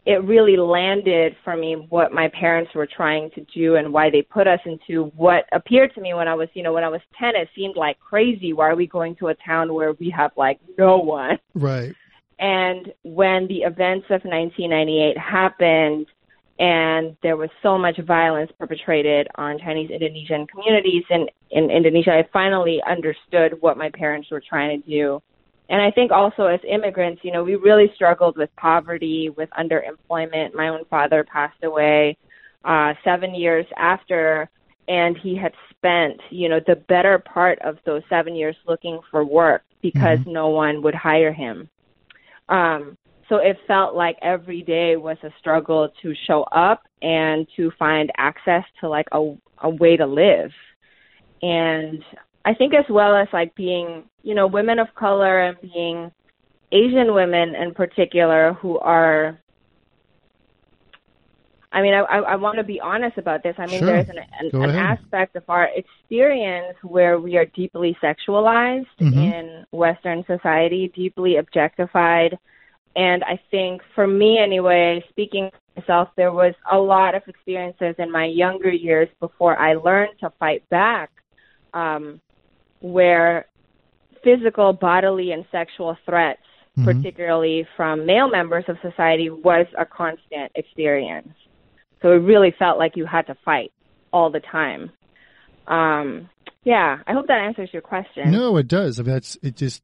it 0.06 0.24
really 0.24 0.58
landed 0.58 1.36
for 1.44 1.56
me 1.56 1.88
what 1.90 2.12
my 2.12 2.30
parents 2.30 2.72
were 2.76 2.88
trying 2.88 3.30
to 3.32 3.46
do 3.54 3.76
and 3.76 3.94
why 3.94 4.10
they 4.10 4.22
put 4.22 4.48
us 4.48 4.60
into 4.66 5.06
what 5.16 5.46
appeared 5.54 5.94
to 5.96 6.02
me 6.02 6.14
when 6.14 6.28
I 6.28 6.34
was, 6.34 6.50
you 6.54 6.64
know, 6.64 6.74
when 6.74 6.84
I 6.84 6.90
was 6.90 7.00
10, 7.18 7.36
it 7.36 7.48
seemed 7.56 7.78
like 7.78 7.98
crazy. 8.00 8.52
Why 8.52 8.70
are 8.70 8.76
we 8.76 8.86
going 8.86 9.16
to 9.18 9.28
a 9.28 9.36
town 9.36 9.74
where 9.74 9.94
we 9.94 10.10
have 10.10 10.32
like 10.36 10.60
no 10.78 10.98
one? 10.98 11.40
Right. 11.54 11.94
And 12.40 12.92
when 13.04 13.48
the 13.48 13.60
events 13.60 14.08
of 14.10 14.22
1998 14.26 15.18
happened 15.18 16.08
and 16.60 17.16
there 17.24 17.38
was 17.38 17.50
so 17.62 17.78
much 17.78 17.98
violence 18.00 18.52
perpetrated 18.60 19.28
on 19.36 19.58
Chinese 19.60 19.90
Indonesian 19.90 20.46
communities 20.48 21.04
in, 21.10 21.28
in 21.52 21.72
Indonesia, 21.72 22.12
I 22.12 22.28
finally 22.34 22.82
understood 22.86 23.62
what 23.62 23.78
my 23.78 23.90
parents 23.92 24.30
were 24.30 24.42
trying 24.42 24.82
to 24.82 24.90
do 24.90 25.22
and 25.74 25.82
I 25.82 25.90
think 25.90 26.12
also 26.12 26.46
as 26.46 26.60
immigrants, 26.70 27.22
you 27.24 27.32
know, 27.32 27.44
we 27.44 27.56
really 27.56 27.92
struggled 27.96 28.38
with 28.38 28.56
poverty, 28.58 29.32
with 29.36 29.50
underemployment. 29.58 30.54
My 30.54 30.68
own 30.68 30.86
father 30.88 31.24
passed 31.24 31.64
away 31.64 32.16
uh, 32.64 32.94
seven 33.04 33.34
years 33.34 33.66
after, 33.76 34.52
and 34.88 35.18
he 35.18 35.36
had 35.36 35.52
spent, 35.72 36.22
you 36.30 36.48
know, 36.48 36.60
the 36.68 36.76
better 36.76 37.18
part 37.18 37.58
of 37.64 37.80
those 37.88 38.04
seven 38.08 38.36
years 38.36 38.56
looking 38.68 39.00
for 39.10 39.26
work 39.26 39.64
because 39.82 40.20
mm-hmm. 40.20 40.34
no 40.34 40.50
one 40.50 40.84
would 40.84 40.94
hire 40.94 41.34
him. 41.34 41.68
Um, 42.50 42.96
so 43.28 43.38
it 43.38 43.58
felt 43.66 43.96
like 43.96 44.20
every 44.22 44.62
day 44.62 44.96
was 44.96 45.18
a 45.24 45.34
struggle 45.40 45.90
to 46.04 46.14
show 46.28 46.44
up 46.52 46.84
and 47.02 47.48
to 47.56 47.72
find 47.80 48.12
access 48.18 48.64
to 48.80 48.90
like 48.90 49.08
a, 49.12 49.34
a 49.64 49.70
way 49.72 49.98
to 49.98 50.06
live. 50.06 50.52
And 51.42 52.04
I 52.46 52.54
think 52.54 52.74
as 52.74 52.86
well 52.90 53.16
as 53.16 53.28
like 53.32 53.56
being, 53.56 54.04
you 54.22 54.36
know, 54.36 54.48
women 54.48 54.80
of 54.80 54.88
color 54.96 55.40
and 55.40 55.58
being 55.62 56.12
Asian 56.72 57.14
women 57.14 57.56
in 57.56 57.74
particular 57.74 58.54
who 58.54 58.80
are 58.80 59.40
I 61.74 61.82
mean, 61.82 61.96
I, 61.96 62.02
I, 62.02 62.18
I 62.20 62.36
want 62.36 62.58
to 62.58 62.64
be 62.64 62.80
honest 62.80 63.18
about 63.18 63.42
this. 63.42 63.56
I 63.58 63.66
mean, 63.66 63.80
sure. 63.80 63.88
there's 63.88 64.10
an, 64.10 64.20
an, 64.40 64.62
an 64.62 64.76
aspect 64.76 65.36
of 65.36 65.44
our 65.48 65.68
experience 65.76 66.78
where 66.84 67.20
we 67.20 67.36
are 67.36 67.46
deeply 67.46 67.98
sexualized 68.02 68.86
mm-hmm. 69.02 69.18
in 69.18 69.66
Western 69.72 70.24
society, 70.28 70.92
deeply 70.96 71.38
objectified. 71.38 72.38
And 72.96 73.24
I 73.24 73.40
think 73.50 73.82
for 73.96 74.06
me, 74.06 74.38
anyway, 74.38 75.04
speaking 75.10 75.50
for 75.50 75.82
myself, 75.82 76.10
there 76.16 76.32
was 76.32 76.54
a 76.72 76.78
lot 76.78 77.16
of 77.16 77.24
experiences 77.28 77.96
in 77.98 78.12
my 78.12 78.26
younger 78.26 78.72
years 78.72 79.10
before 79.20 79.58
I 79.58 79.74
learned 79.74 80.20
to 80.20 80.32
fight 80.38 80.70
back 80.70 81.10
um, 81.74 82.22
where 82.84 83.46
physical, 84.24 84.74
bodily, 84.74 85.32
and 85.32 85.46
sexual 85.52 85.98
threats, 86.06 86.42
mm-hmm. 86.78 86.86
particularly 86.86 87.66
from 87.76 88.06
male 88.06 88.30
members 88.30 88.66
of 88.68 88.78
society, 88.82 89.30
was 89.30 89.66
a 89.78 89.86
constant 89.86 90.52
experience. 90.54 91.34
So 92.02 92.12
it 92.12 92.18
really 92.18 92.54
felt 92.60 92.78
like 92.78 92.98
you 92.98 93.06
had 93.06 93.28
to 93.28 93.36
fight 93.46 93.72
all 94.12 94.30
the 94.30 94.42
time. 94.42 94.92
Um, 95.68 96.30
yeah, 96.64 97.00
I 97.08 97.14
hope 97.14 97.28
that 97.28 97.40
answers 97.40 97.70
your 97.72 97.82
question. 97.82 98.32
No, 98.32 98.58
it 98.58 98.68
does. 98.68 99.00
I 99.00 99.04
mean, 99.04 99.14
that's 99.14 99.38
it. 99.42 99.56
Just 99.56 99.82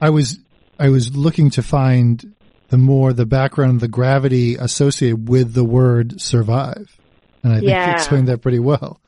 I 0.00 0.10
was 0.10 0.38
I 0.78 0.88
was 0.88 1.16
looking 1.16 1.50
to 1.50 1.62
find 1.62 2.34
the 2.68 2.78
more 2.78 3.12
the 3.12 3.26
background, 3.26 3.80
the 3.80 3.88
gravity 3.88 4.54
associated 4.54 5.28
with 5.28 5.54
the 5.54 5.64
word 5.64 6.20
survive, 6.20 6.96
and 7.42 7.52
I 7.52 7.56
think 7.56 7.70
yeah. 7.70 7.88
you 7.88 7.92
explained 7.94 8.28
that 8.28 8.38
pretty 8.38 8.60
well. 8.60 9.00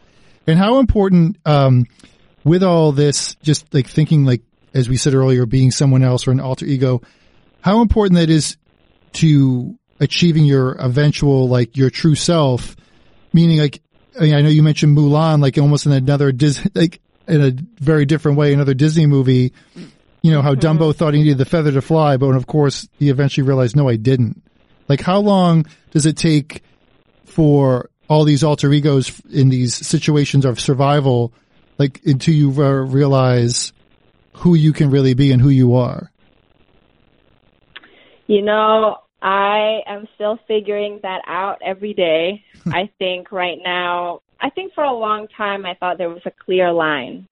And 0.47 0.59
how 0.59 0.79
important 0.79 1.37
um, 1.45 1.87
with 2.49 2.63
all 2.63 2.93
this, 2.93 3.35
just 3.37 3.73
like 3.75 3.87
thinking 3.87 4.25
like, 4.25 4.43
as 4.75 4.89
we 4.89 4.97
said 4.97 5.15
earlier, 5.15 5.47
being 5.47 5.71
someone 5.71 6.03
else 6.03 6.27
or 6.27 6.33
an 6.33 6.41
alter 6.41 6.67
ego, 6.67 7.03
how 7.61 7.83
important 7.83 8.19
that 8.19 8.31
is 8.31 8.57
to 9.15 9.79
achieving 10.01 10.45
your 10.45 10.73
eventual, 10.73 11.49
like 11.49 11.77
your 11.77 11.91
true 11.91 12.15
self, 12.15 12.77
meaning 13.33 13.59
like, 13.59 13.83
I, 14.19 14.23
mean, 14.23 14.35
I 14.35 14.41
know 14.41 14.49
you 14.49 14.63
mentioned 14.63 14.97
Mulan, 14.97 15.41
like 15.41 15.59
almost 15.59 15.87
in 15.87 15.93
another 15.93 16.33
Disney, 16.33 16.71
like 16.75 17.01
in 17.27 17.43
a 17.43 17.53
very 17.83 18.07
different 18.07 18.39
way, 18.39 18.53
another 18.53 18.75
Disney 18.75 19.07
movie, 19.07 19.53
you 20.23 20.31
know, 20.31 20.43
how 20.43 20.55
mm-hmm. 20.55 20.83
Dumbo 20.83 20.95
thought 20.95 21.15
he 21.15 21.23
needed 21.23 21.39
the 21.39 21.45
feather 21.45 21.73
to 21.73 21.83
fly, 21.83 22.17
but 22.17 22.35
of 22.35 22.47
course 22.47 22.89
he 22.99 23.11
eventually 23.11 23.47
realized, 23.47 23.77
no, 23.77 23.89
I 23.89 23.97
didn't. 23.97 24.43
Like 24.89 25.01
how 25.01 25.19
long 25.21 25.67
does 25.91 26.07
it 26.07 26.17
take 26.17 26.63
for 27.25 27.91
all 28.09 28.25
these 28.25 28.43
alter 28.43 28.73
egos 28.73 29.21
in 29.31 29.51
these 29.51 29.75
situations 29.75 30.45
of 30.47 30.59
survival 30.59 31.33
like 31.79 32.01
until 32.05 32.35
you 32.35 32.51
uh, 32.63 32.71
realize 32.71 33.73
who 34.35 34.55
you 34.55 34.73
can 34.73 34.91
really 34.91 35.15
be 35.15 35.33
and 35.33 35.41
who 35.41 35.49
you 35.49 35.75
are? 35.75 36.11
You 38.27 38.43
know, 38.43 38.99
I 39.23 39.81
am 39.87 40.07
still 40.15 40.39
figuring 40.47 41.01
that 41.03 41.23
out 41.27 41.59
every 41.65 41.95
day. 41.95 42.45
I 42.67 42.91
think 42.99 43.33
right 43.33 43.59
now, 43.65 44.21
I 44.41 44.51
think 44.51 44.75
for 44.75 44.85
a 44.85 44.93
long 44.93 45.29
time 45.37 45.65
I 45.65 45.75
thought 45.75 45.99
there 45.99 46.11
was 46.11 46.23
a 46.27 46.31
clear 46.31 46.73
line 46.73 47.27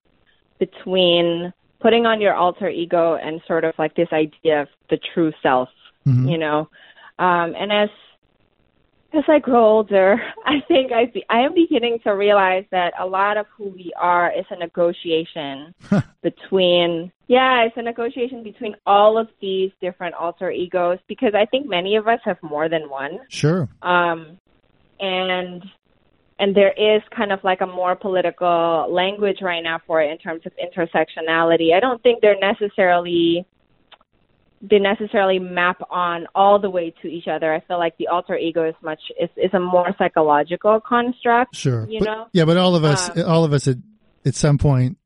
between 0.58 1.52
putting 1.80 2.06
on 2.06 2.20
your 2.20 2.34
alter 2.34 2.68
ego 2.68 3.14
and 3.14 3.40
sort 3.46 3.64
of 3.64 3.74
like 3.78 3.94
this 3.94 4.08
idea 4.12 4.62
of 4.62 4.68
the 4.90 4.98
true 5.14 5.32
self, 5.42 5.68
Mhm. 6.06 6.30
you 6.30 6.38
know. 6.38 6.68
Um, 7.18 7.54
and 7.56 7.72
as 7.72 7.90
as 9.16 9.24
I 9.28 9.38
grow 9.38 9.64
older, 9.64 10.20
I 10.44 10.60
think 10.68 10.92
I 10.92 11.06
be, 11.06 11.24
I 11.28 11.40
am 11.40 11.54
beginning 11.54 11.98
to 12.04 12.10
realize 12.10 12.64
that 12.70 12.92
a 12.98 13.06
lot 13.06 13.36
of 13.36 13.46
who 13.56 13.68
we 13.68 13.92
are 13.98 14.32
is 14.32 14.44
a 14.50 14.56
negotiation 14.56 15.74
between 16.22 17.12
yeah, 17.28 17.64
it's 17.64 17.76
a 17.76 17.82
negotiation 17.82 18.44
between 18.44 18.76
all 18.86 19.18
of 19.18 19.28
these 19.40 19.72
different 19.80 20.14
alter 20.14 20.50
egos 20.50 20.98
because 21.08 21.34
I 21.34 21.44
think 21.46 21.66
many 21.66 21.96
of 21.96 22.06
us 22.06 22.20
have 22.24 22.40
more 22.40 22.68
than 22.68 22.88
one. 22.88 23.18
Sure. 23.28 23.68
Um, 23.82 24.38
and 25.00 25.64
and 26.38 26.54
there 26.54 26.72
is 26.72 27.02
kind 27.16 27.32
of 27.32 27.42
like 27.42 27.62
a 27.62 27.66
more 27.66 27.96
political 27.96 28.86
language 28.90 29.38
right 29.40 29.62
now 29.62 29.80
for 29.86 30.02
it 30.02 30.10
in 30.10 30.18
terms 30.18 30.42
of 30.44 30.52
intersectionality. 30.56 31.74
I 31.74 31.80
don't 31.80 32.02
think 32.02 32.20
they're 32.20 32.38
necessarily 32.38 33.46
they 34.68 34.78
necessarily 34.78 35.38
map 35.38 35.80
on 35.90 36.26
all 36.34 36.58
the 36.58 36.70
way 36.70 36.94
to 37.02 37.08
each 37.08 37.28
other. 37.28 37.52
I 37.54 37.60
feel 37.60 37.78
like 37.78 37.96
the 37.98 38.08
alter 38.08 38.36
ego 38.36 38.68
is 38.68 38.74
much 38.82 39.00
is, 39.20 39.28
is 39.36 39.52
a 39.54 39.60
more 39.60 39.94
psychological 39.98 40.80
construct. 40.80 41.54
Sure. 41.54 41.86
You 41.88 42.00
But- 42.00 42.04
know? 42.06 42.26
Yeah, 42.32 42.44
but 42.46 42.56
all 42.56 42.74
of 42.74 42.84
us, 42.84 43.10
Um, 43.16 43.24
all 43.30 43.44
of 43.44 43.52
us 43.52 43.68
at, 43.68 43.76
at 44.24 44.34
some 44.34 44.58
point 44.58 44.98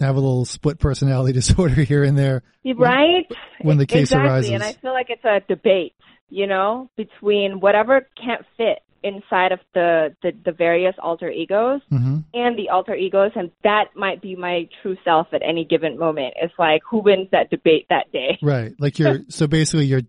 have 0.00 0.16
a 0.16 0.20
little 0.20 0.44
split 0.44 0.78
personality 0.78 1.32
disorder 1.40 1.82
here 1.82 2.04
and 2.04 2.16
there. 2.16 2.42
right? 2.76 3.26
when 3.62 3.78
the 3.78 3.86
case 3.86 4.02
exactly. 4.12 4.28
arises. 4.30 4.50
And 4.52 4.62
I 4.62 4.72
feel 4.72 4.92
like 4.92 5.10
it's 5.10 5.24
a 5.24 5.40
debate, 5.48 5.94
you 6.28 6.46
know, 6.46 6.90
between 6.96 7.60
whatever 7.60 8.06
can't 8.22 8.44
fit 8.56 8.78
inside 9.02 9.52
of 9.52 9.60
the, 9.74 10.14
the, 10.22 10.32
the 10.44 10.52
various 10.52 10.94
alter 10.98 11.30
egos 11.30 11.80
hmm 11.88 12.18
and 12.34 12.58
the 12.58 12.68
alter 12.68 12.94
egos, 12.94 13.32
and 13.34 13.50
that 13.64 13.84
might 13.94 14.20
be 14.20 14.36
my 14.36 14.68
true 14.82 14.96
self 15.04 15.28
at 15.32 15.42
any 15.42 15.64
given 15.64 15.98
moment. 15.98 16.34
It's 16.40 16.52
like 16.58 16.82
who 16.88 16.98
wins 16.98 17.28
that 17.32 17.50
debate 17.50 17.86
that 17.88 18.10
day. 18.12 18.38
Right. 18.42 18.74
Like 18.78 18.98
your, 18.98 19.20
so 19.28 19.46
basically 19.46 19.86
your, 19.86 20.02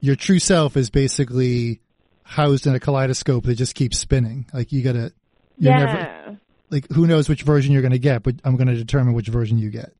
your 0.00 0.16
true 0.16 0.38
self 0.38 0.76
is 0.76 0.90
basically 0.90 1.80
housed 2.22 2.66
in 2.66 2.74
a 2.74 2.80
kaleidoscope 2.80 3.44
that 3.44 3.56
just 3.56 3.74
keeps 3.74 3.98
spinning. 3.98 4.46
Like 4.52 4.72
you 4.72 4.82
gotta, 4.82 5.12
you're 5.58 5.72
yeah. 5.72 5.84
never, 5.84 6.40
like 6.70 6.88
who 6.90 7.06
knows 7.06 7.28
which 7.28 7.42
version 7.42 7.72
you're 7.72 7.82
going 7.82 7.92
to 7.92 7.98
get, 7.98 8.22
but 8.22 8.36
I'm 8.44 8.56
going 8.56 8.68
to 8.68 8.76
determine 8.76 9.14
which 9.14 9.28
version 9.28 9.58
you 9.58 9.70
get. 9.70 9.92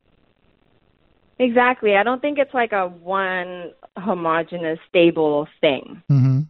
Exactly. 1.38 1.96
I 1.96 2.02
don't 2.02 2.20
think 2.20 2.38
it's 2.38 2.52
like 2.52 2.72
a 2.72 2.86
one 2.86 3.72
homogenous, 3.96 4.78
stable 4.88 5.48
thing. 5.60 6.02
hmm 6.08 6.40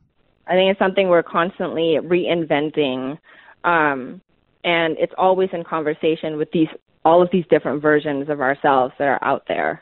I 0.51 0.55
think 0.55 0.73
it's 0.73 0.81
something 0.81 1.09
we're 1.09 1.23
constantly 1.23 1.99
reinventing, 2.03 3.19
um, 3.63 4.21
and 4.65 4.97
it's 4.99 5.13
always 5.17 5.49
in 5.53 5.63
conversation 5.63 6.37
with 6.37 6.51
these 6.51 6.67
all 7.05 7.23
of 7.23 7.31
these 7.33 7.45
different 7.49 7.81
versions 7.81 8.29
of 8.29 8.41
ourselves 8.41 8.93
that 8.99 9.05
are 9.05 9.25
out 9.25 9.45
there, 9.49 9.81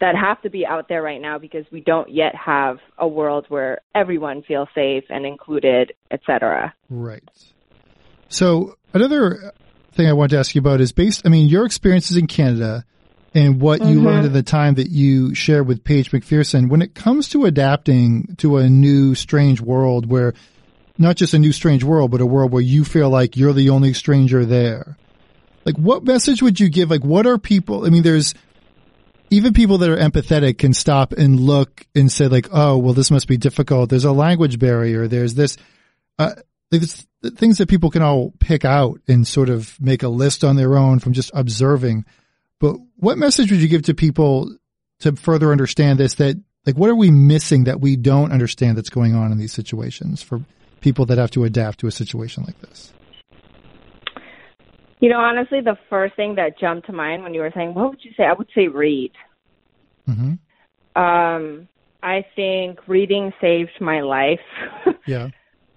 that 0.00 0.16
have 0.16 0.42
to 0.42 0.50
be 0.50 0.66
out 0.66 0.88
there 0.88 1.00
right 1.00 1.20
now 1.20 1.38
because 1.38 1.64
we 1.70 1.80
don't 1.80 2.10
yet 2.10 2.34
have 2.34 2.78
a 2.98 3.06
world 3.06 3.46
where 3.48 3.80
everyone 3.94 4.42
feels 4.42 4.68
safe 4.74 5.04
and 5.08 5.24
included, 5.24 5.92
etc. 6.10 6.74
Right. 6.90 7.22
So 8.28 8.76
another 8.92 9.52
thing 9.92 10.08
I 10.08 10.12
wanted 10.12 10.30
to 10.30 10.38
ask 10.38 10.54
you 10.54 10.60
about 10.60 10.80
is 10.80 10.92
based, 10.92 11.22
I 11.24 11.28
mean, 11.28 11.48
your 11.48 11.64
experiences 11.64 12.16
in 12.16 12.26
Canada 12.26 12.84
and 13.34 13.60
what 13.60 13.80
you 13.80 14.00
Mhm. 14.00 14.04
learned 14.04 14.26
at 14.26 14.32
the 14.32 14.42
time 14.42 14.74
that 14.74 14.90
you 14.90 15.34
shared 15.34 15.66
with 15.66 15.84
Paige 15.84 16.10
McPherson, 16.10 16.68
when 16.68 16.82
it 16.82 16.94
comes 16.94 17.28
to 17.30 17.44
adapting 17.44 18.34
to 18.38 18.56
a 18.56 18.68
new 18.68 19.14
strange 19.14 19.60
world 19.60 20.06
where 20.06 20.34
not 20.98 21.16
just 21.16 21.32
a 21.32 21.38
new 21.38 21.52
strange 21.52 21.82
world, 21.84 22.10
but 22.10 22.20
a 22.20 22.26
world 22.26 22.52
where 22.52 22.62
you 22.62 22.84
feel 22.84 23.08
like 23.08 23.36
you're 23.36 23.52
the 23.52 23.70
only 23.70 23.92
stranger 23.92 24.44
there. 24.44 24.96
Like 25.64 25.76
what 25.78 26.04
message 26.04 26.42
would 26.42 26.58
you 26.60 26.68
give? 26.68 26.90
Like 26.90 27.04
what 27.04 27.26
are 27.26 27.38
people, 27.38 27.86
I 27.86 27.90
mean, 27.90 28.02
there's, 28.02 28.34
even 29.30 29.52
people 29.52 29.78
that 29.78 29.88
are 29.88 29.96
empathetic 29.96 30.58
can 30.58 30.72
stop 30.74 31.12
and 31.12 31.38
look 31.38 31.86
and 31.94 32.10
say 32.10 32.26
like, 32.26 32.48
oh, 32.52 32.76
well, 32.78 32.94
this 32.94 33.12
must 33.12 33.28
be 33.28 33.36
difficult. 33.36 33.88
There's 33.88 34.04
a 34.04 34.10
language 34.12 34.58
barrier. 34.58 35.06
There's 35.06 35.34
this, 35.34 35.56
uh, 36.18 36.32
like 36.72 36.82
things 37.36 37.58
that 37.58 37.68
people 37.68 37.90
can 37.90 38.02
all 38.02 38.32
pick 38.40 38.64
out 38.64 39.00
and 39.06 39.26
sort 39.26 39.48
of 39.48 39.80
make 39.80 40.02
a 40.02 40.08
list 40.08 40.42
on 40.42 40.56
their 40.56 40.76
own 40.76 40.98
from 40.98 41.12
just 41.12 41.30
observing. 41.32 42.04
But 42.60 42.76
what 42.96 43.18
message 43.18 43.50
would 43.50 43.60
you 43.60 43.68
give 43.68 43.82
to 43.82 43.94
people 43.94 44.54
to 45.00 45.16
further 45.16 45.50
understand 45.50 45.98
this? 45.98 46.14
That 46.14 46.36
like, 46.66 46.76
what 46.76 46.90
are 46.90 46.94
we 46.94 47.10
missing 47.10 47.64
that 47.64 47.80
we 47.80 47.96
don't 47.96 48.32
understand 48.32 48.76
that's 48.76 48.90
going 48.90 49.14
on 49.14 49.32
in 49.32 49.38
these 49.38 49.52
situations 49.52 50.22
for 50.22 50.40
people 50.80 51.06
that 51.06 51.18
have 51.18 51.30
to 51.32 51.44
adapt 51.44 51.80
to 51.80 51.86
a 51.86 51.90
situation 51.90 52.44
like 52.46 52.60
this? 52.60 52.92
You 55.00 55.08
know, 55.08 55.18
honestly, 55.18 55.62
the 55.62 55.78
first 55.88 56.14
thing 56.14 56.34
that 56.34 56.58
jumped 56.58 56.86
to 56.86 56.92
mind 56.92 57.22
when 57.22 57.32
you 57.32 57.40
were 57.40 57.50
saying, 57.54 57.72
what 57.72 57.88
would 57.90 58.04
you 58.04 58.12
say? 58.16 58.24
I 58.24 58.34
would 58.34 58.48
say 58.54 58.68
read. 58.68 59.12
hmm 60.06 60.34
Um, 60.94 61.68
I 62.02 62.24
think 62.36 62.80
reading 62.86 63.32
saved 63.40 63.80
my 63.80 64.00
life. 64.02 64.40
Yeah. 65.06 65.30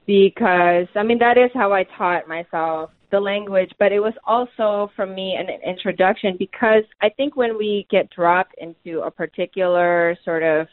because 0.05 0.87
I 0.95 1.03
mean 1.03 1.19
that 1.19 1.37
is 1.37 1.49
how 1.53 1.71
I 1.71 1.85
taught 1.97 2.27
myself 2.27 2.91
the 3.13 3.19
language, 3.19 3.69
but 3.77 3.91
it 3.91 3.99
was 3.99 4.13
also 4.25 4.91
for 4.95 5.05
me 5.05 5.35
an 5.35 5.47
introduction 5.63 6.35
because 6.37 6.83
I 6.99 7.09
think 7.09 7.37
when 7.37 7.59
we 7.59 7.85
get 7.91 8.09
dropped 8.09 8.55
into 8.57 9.01
a 9.01 9.11
particular 9.11 10.17
sort 10.25 10.41
of 10.41 10.67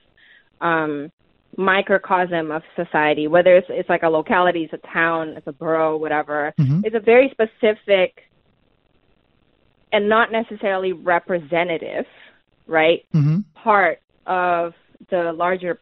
um, 0.62 1.12
microcosm 1.58 2.50
of 2.50 2.62
society, 2.74 3.28
whether 3.28 3.56
it's 3.58 3.66
it's 3.68 3.90
like 3.90 4.04
a 4.04 4.08
locality, 4.08 4.64
it's 4.64 4.72
a 4.72 4.86
town, 4.88 5.34
it's 5.36 5.46
a 5.46 5.52
borough, 5.52 5.98
whatever, 5.98 6.54
Mhm. 6.58 6.80
it's 6.82 6.96
a 6.96 7.00
very 7.00 7.28
specific 7.30 8.24
and 9.92 10.08
not 10.08 10.32
necessarily 10.32 10.92
representative, 10.94 12.06
right? 12.66 13.04
hmm 13.12 13.38
part 13.54 13.98
of 14.26 14.72
the 15.10 15.32
larger 15.34 15.78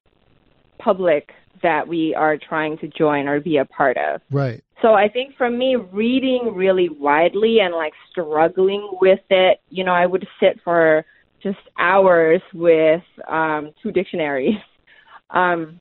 public 0.78 1.30
that 1.62 1.86
we 1.86 2.12
are 2.16 2.36
trying 2.36 2.76
to 2.78 2.88
join 2.88 3.28
or 3.28 3.38
be 3.40 3.58
a 3.58 3.64
part 3.64 3.96
of. 3.96 4.20
Right. 4.32 4.62
So 4.80 4.94
I 4.94 5.08
think 5.08 5.36
for 5.36 5.50
me, 5.50 5.76
reading 5.76 6.52
really 6.54 6.88
widely 6.88 7.58
and 7.60 7.74
like 7.74 7.92
struggling 8.10 8.88
with 9.00 9.20
it, 9.28 9.60
you 9.70 9.84
know, 9.84 9.92
I 9.92 10.06
would 10.06 10.26
sit 10.40 10.60
for 10.62 11.04
just 11.42 11.58
hours 11.78 12.40
with 12.54 13.02
um, 13.28 13.72
two 13.82 13.90
dictionaries 13.90 14.56
um, 15.30 15.80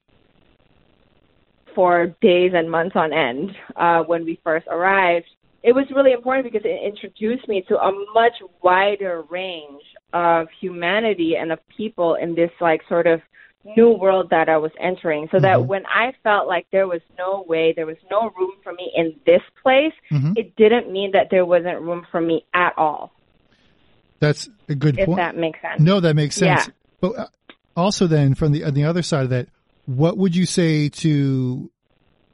for 1.76 2.08
days 2.22 2.52
and 2.56 2.70
months 2.70 2.96
on 2.96 3.14
end 3.14 3.52
uh, 3.76 4.02
when 4.02 4.26
we 4.26 4.40
first 4.44 4.66
arrived. 4.68 5.28
It 5.64 5.74
was 5.74 5.86
really 5.94 6.14
important 6.14 6.52
because 6.52 6.66
it 6.66 6.84
introduced 6.84 7.48
me 7.48 7.64
to 7.68 7.78
a 7.78 7.92
much 8.14 8.34
wider 8.64 9.24
range 9.30 9.82
of 10.14 10.48
humanity 10.60 11.36
and 11.40 11.52
of 11.52 11.60
people 11.76 12.16
in 12.16 12.34
this 12.34 12.52
like 12.62 12.82
sort 12.88 13.06
of 13.06 13.22
new 13.64 13.92
world 13.92 14.30
that 14.30 14.50
I 14.50 14.58
was 14.58 14.72
entering. 14.80 15.28
So 15.32 15.40
that 15.40 15.58
Mhm. 15.58 15.68
when 15.68 15.86
I 15.86 16.14
felt 16.24 16.48
like 16.48 16.68
there 16.72 16.88
was 16.88 17.02
no 17.18 17.44
way, 17.48 17.74
there 17.76 17.86
was 17.86 17.98
no 18.10 18.32
room 18.38 18.52
for 18.64 18.74
me 18.74 18.92
in 18.96 19.20
this 19.26 19.42
place, 19.62 19.94
hmm 20.10 20.34
it 20.36 20.56
didn't 20.56 20.92
mean 20.92 21.12
that 21.12 21.30
there 21.30 21.46
wasn't 21.46 21.82
room 21.82 22.06
for 22.12 22.22
me 22.22 22.46
at 22.54 22.74
all. 22.78 23.12
That's 24.20 24.50
a 24.70 24.76
good 24.76 24.98
If 25.00 25.06
point. 25.06 25.18
that 25.18 25.36
makes 25.36 25.62
sense. 25.62 25.80
No, 25.82 26.00
that 26.00 26.16
makes 26.16 26.36
sense. 26.36 26.68
Yeah. 26.68 26.74
But 27.02 27.18
uh, 27.18 27.28
also, 27.76 28.08
then 28.08 28.34
from 28.36 28.52
the 28.52 28.64
on 28.64 28.74
the 28.74 28.86
other 28.86 29.02
side 29.04 29.24
of 29.24 29.30
that, 29.30 29.48
what 29.86 30.18
would 30.18 30.36
you 30.36 30.46
say 30.46 30.90
to 30.90 31.70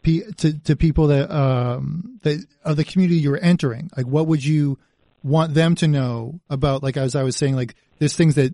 to 0.03 0.59
to 0.65 0.75
people 0.75 1.07
that 1.07 1.31
um 1.31 2.19
that 2.23 2.45
of 2.63 2.77
the 2.77 2.83
community 2.83 3.19
you're 3.19 3.39
entering? 3.41 3.89
Like, 3.95 4.05
what 4.05 4.27
would 4.27 4.43
you 4.43 4.79
want 5.23 5.53
them 5.53 5.75
to 5.75 5.87
know 5.87 6.39
about? 6.49 6.83
Like, 6.83 6.97
as 6.97 7.15
I 7.15 7.23
was 7.23 7.35
saying, 7.35 7.55
like 7.55 7.75
there's 7.99 8.15
things 8.15 8.35
that 8.35 8.53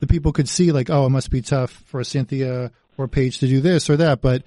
the 0.00 0.06
people 0.06 0.32
could 0.32 0.48
see, 0.48 0.72
like, 0.72 0.90
oh, 0.90 1.06
it 1.06 1.10
must 1.10 1.30
be 1.30 1.42
tough 1.42 1.70
for 1.70 2.02
Cynthia 2.02 2.72
or 2.98 3.08
Paige 3.08 3.38
to 3.38 3.46
do 3.46 3.60
this 3.60 3.88
or 3.88 3.96
that, 3.96 4.20
but. 4.20 4.42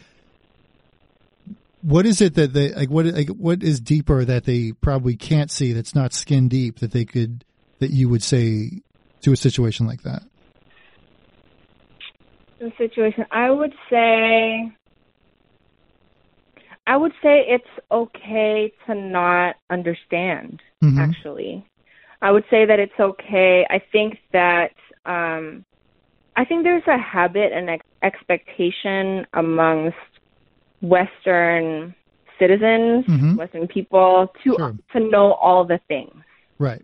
What 1.81 2.05
is 2.05 2.21
it 2.21 2.35
that 2.35 2.53
they 2.53 2.71
like? 2.73 2.89
What 2.89 3.07
like 3.07 3.27
what 3.27 3.61
is 3.61 3.81
deeper 3.81 4.23
that 4.23 4.45
they 4.45 4.71
probably 4.71 5.17
can't 5.17 5.51
see? 5.51 5.73
That's 5.73 5.93
not 5.93 6.13
skin 6.13 6.47
deep 6.47 6.79
that 6.79 6.91
they 6.91 7.03
could 7.03 7.43
that 7.79 7.91
you 7.91 8.07
would 8.07 8.23
say 8.23 8.81
to 9.23 9.33
a 9.33 9.35
situation 9.35 9.85
like 9.85 10.03
that? 10.03 10.23
The 12.59 12.71
situation, 12.77 13.25
I 13.31 13.51
would 13.51 13.73
say, 13.89 14.71
I 16.87 16.95
would 16.95 17.11
say 17.21 17.43
it's 17.47 17.65
okay 17.91 18.71
to 18.85 18.95
not 18.95 19.57
understand. 19.69 20.61
Mhm. 20.81 20.97
Actually, 20.97 21.65
I 22.21 22.31
would 22.31 22.45
say 22.49 22.65
that 22.65 22.79
it's 22.79 22.97
okay. 22.97 23.65
I 23.69 23.79
think 23.79 24.19
that 24.31 24.71
um, 25.05 25.65
I 26.35 26.45
think 26.45 26.63
there's 26.63 26.87
a 26.87 26.97
habit 26.97 27.51
and 27.53 27.69
ex- 27.69 27.85
expectation 28.01 29.25
amongst 29.33 29.97
Western 30.81 31.93
citizens, 32.39 33.05
Mhm. 33.05 33.37
Western 33.37 33.67
people, 33.67 34.33
to 34.43 34.55
Sure. 34.57 34.75
to 34.93 34.99
know 34.99 35.33
all 35.33 35.63
the 35.63 35.79
things. 35.87 36.15
Right. 36.59 36.81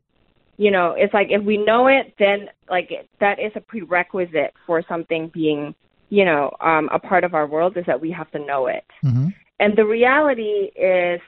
you 0.57 0.71
know, 0.71 0.91
it's 0.91 1.13
like 1.13 1.31
if 1.31 1.41
we 1.41 1.55
know 1.55 1.87
it, 1.87 2.13
then 2.19 2.49
like 2.69 2.91
that 3.19 3.39
is 3.39 3.53
a 3.55 3.61
prerequisite 3.61 4.53
for 4.65 4.81
something 4.89 5.29
being, 5.29 5.73
you 6.09 6.25
know, 6.25 6.51
um, 6.59 6.89
a 6.91 6.99
part 6.99 7.23
of 7.23 7.33
our 7.33 7.47
world 7.47 7.77
is 7.77 7.85
that 7.85 8.01
we 8.01 8.11
have 8.11 8.29
to 8.31 8.39
know 8.39 8.67
it. 8.67 8.83
hmm 9.01 9.27
And 9.61 9.77
the 9.77 9.85
reality 9.85 10.69
is 10.75 11.21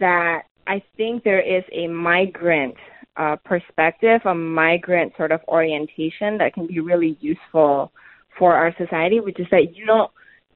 that 0.00 0.42
I 0.66 0.82
think 0.96 1.22
there 1.22 1.40
is 1.40 1.62
a 1.70 1.86
migrant 1.86 2.74
uh, 3.18 3.36
perspective, 3.44 4.20
a 4.24 4.34
migrant 4.34 5.12
sort 5.16 5.32
of 5.32 5.40
orientation 5.48 6.38
that 6.38 6.54
can 6.54 6.66
be 6.66 6.80
really 6.80 7.18
useful 7.20 7.92
for 8.38 8.54
our 8.54 8.74
society, 8.78 9.20
which 9.20 9.38
is 9.40 9.46
that 9.50 9.76
you 9.76 9.84
don't 9.84 10.10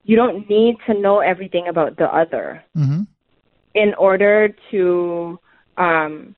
you 0.05 0.15
don't 0.15 0.49
need 0.49 0.75
to 0.85 0.93
know 0.93 1.19
everything 1.19 1.67
about 1.67 1.97
the 1.97 2.13
other. 2.13 2.63
Hmm 2.73 3.03
in 3.75 3.93
order 3.95 4.55
to 4.71 5.39
um, 5.77 6.35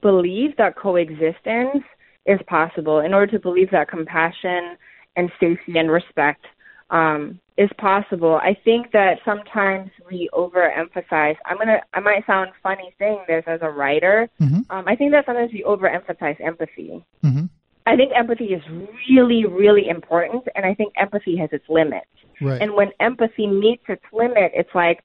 believe 0.00 0.56
that 0.56 0.76
coexistence 0.76 1.84
is 2.26 2.40
possible, 2.46 3.00
in 3.00 3.14
order 3.14 3.32
to 3.32 3.38
believe 3.38 3.70
that 3.70 3.88
compassion 3.88 4.76
and 5.16 5.30
safety 5.38 5.78
and 5.78 5.90
respect 5.90 6.44
um, 6.92 7.40
is 7.56 7.70
possible. 7.78 8.36
I 8.36 8.56
think 8.64 8.92
that 8.92 9.18
sometimes 9.24 9.90
we 10.08 10.28
overemphasize. 10.32 11.36
I'm 11.46 11.58
gonna. 11.58 11.80
I 11.94 12.00
might 12.00 12.24
sound 12.26 12.50
funny 12.62 12.94
saying 12.98 13.24
this 13.26 13.44
as 13.46 13.60
a 13.62 13.70
writer. 13.70 14.28
Mhm. 14.40 14.64
Um, 14.70 14.84
I 14.86 14.94
think 14.94 15.10
that 15.12 15.26
sometimes 15.26 15.52
we 15.52 15.64
overemphasize 15.64 16.40
empathy. 16.40 17.04
hmm 17.22 17.46
I 17.84 17.96
think 17.96 18.12
empathy 18.14 18.54
is 18.54 18.62
really, 19.10 19.44
really 19.44 19.88
important, 19.88 20.46
and 20.54 20.64
I 20.64 20.72
think 20.72 20.92
empathy 20.96 21.36
has 21.38 21.50
its 21.52 21.68
limits. 21.68 22.06
Right. 22.40 22.62
And 22.62 22.74
when 22.74 22.92
empathy 23.00 23.48
meets 23.48 23.82
its 23.88 24.04
limit, 24.12 24.52
it's 24.54 24.72
like, 24.72 25.02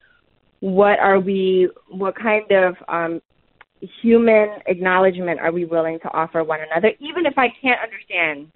what 0.60 1.00
are 1.00 1.19
we, 1.19 1.69
what 1.89 2.15
kind 2.15 2.52
of 2.52 2.76
um, 2.88 3.19
human 4.02 4.50
acknowledgement 4.67 5.39
are 5.39 5.52
we 5.52 5.65
willing 5.65 6.00
to 6.02 6.13
offer 6.13 6.43
one 6.43 6.60
another, 6.62 6.93
even 7.00 7.26
if 7.26 7.36
I 7.36 7.47
can't 7.60 7.80
understand 7.82 8.52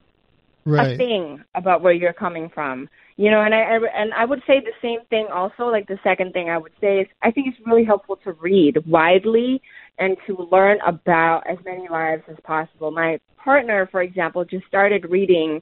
a 0.65 0.97
thing 0.97 1.43
about 1.55 1.81
where 1.81 1.93
you're 1.93 2.13
coming 2.13 2.49
from? 2.53 2.89
You 3.17 3.29
know, 3.29 3.41
and 3.41 3.53
I, 3.53 3.61
I 3.61 3.79
and 3.95 4.13
I 4.13 4.25
would 4.25 4.41
say 4.47 4.59
the 4.59 4.71
same 4.81 4.99
thing 5.09 5.27
also. 5.33 5.65
Like 5.65 5.87
the 5.87 5.99
second 6.03 6.33
thing 6.33 6.49
I 6.49 6.57
would 6.57 6.73
say 6.81 6.99
is, 6.99 7.07
I 7.21 7.31
think 7.31 7.47
it's 7.47 7.67
really 7.67 7.83
helpful 7.83 8.17
to 8.23 8.33
read 8.33 8.77
widely 8.87 9.61
and 9.99 10.17
to 10.27 10.47
learn 10.51 10.79
about 10.85 11.43
as 11.49 11.57
many 11.65 11.87
lives 11.89 12.23
as 12.29 12.37
possible. 12.43 12.91
My 12.91 13.19
partner, 13.37 13.87
for 13.91 14.01
example, 14.01 14.43
just 14.45 14.65
started 14.67 15.05
reading 15.09 15.61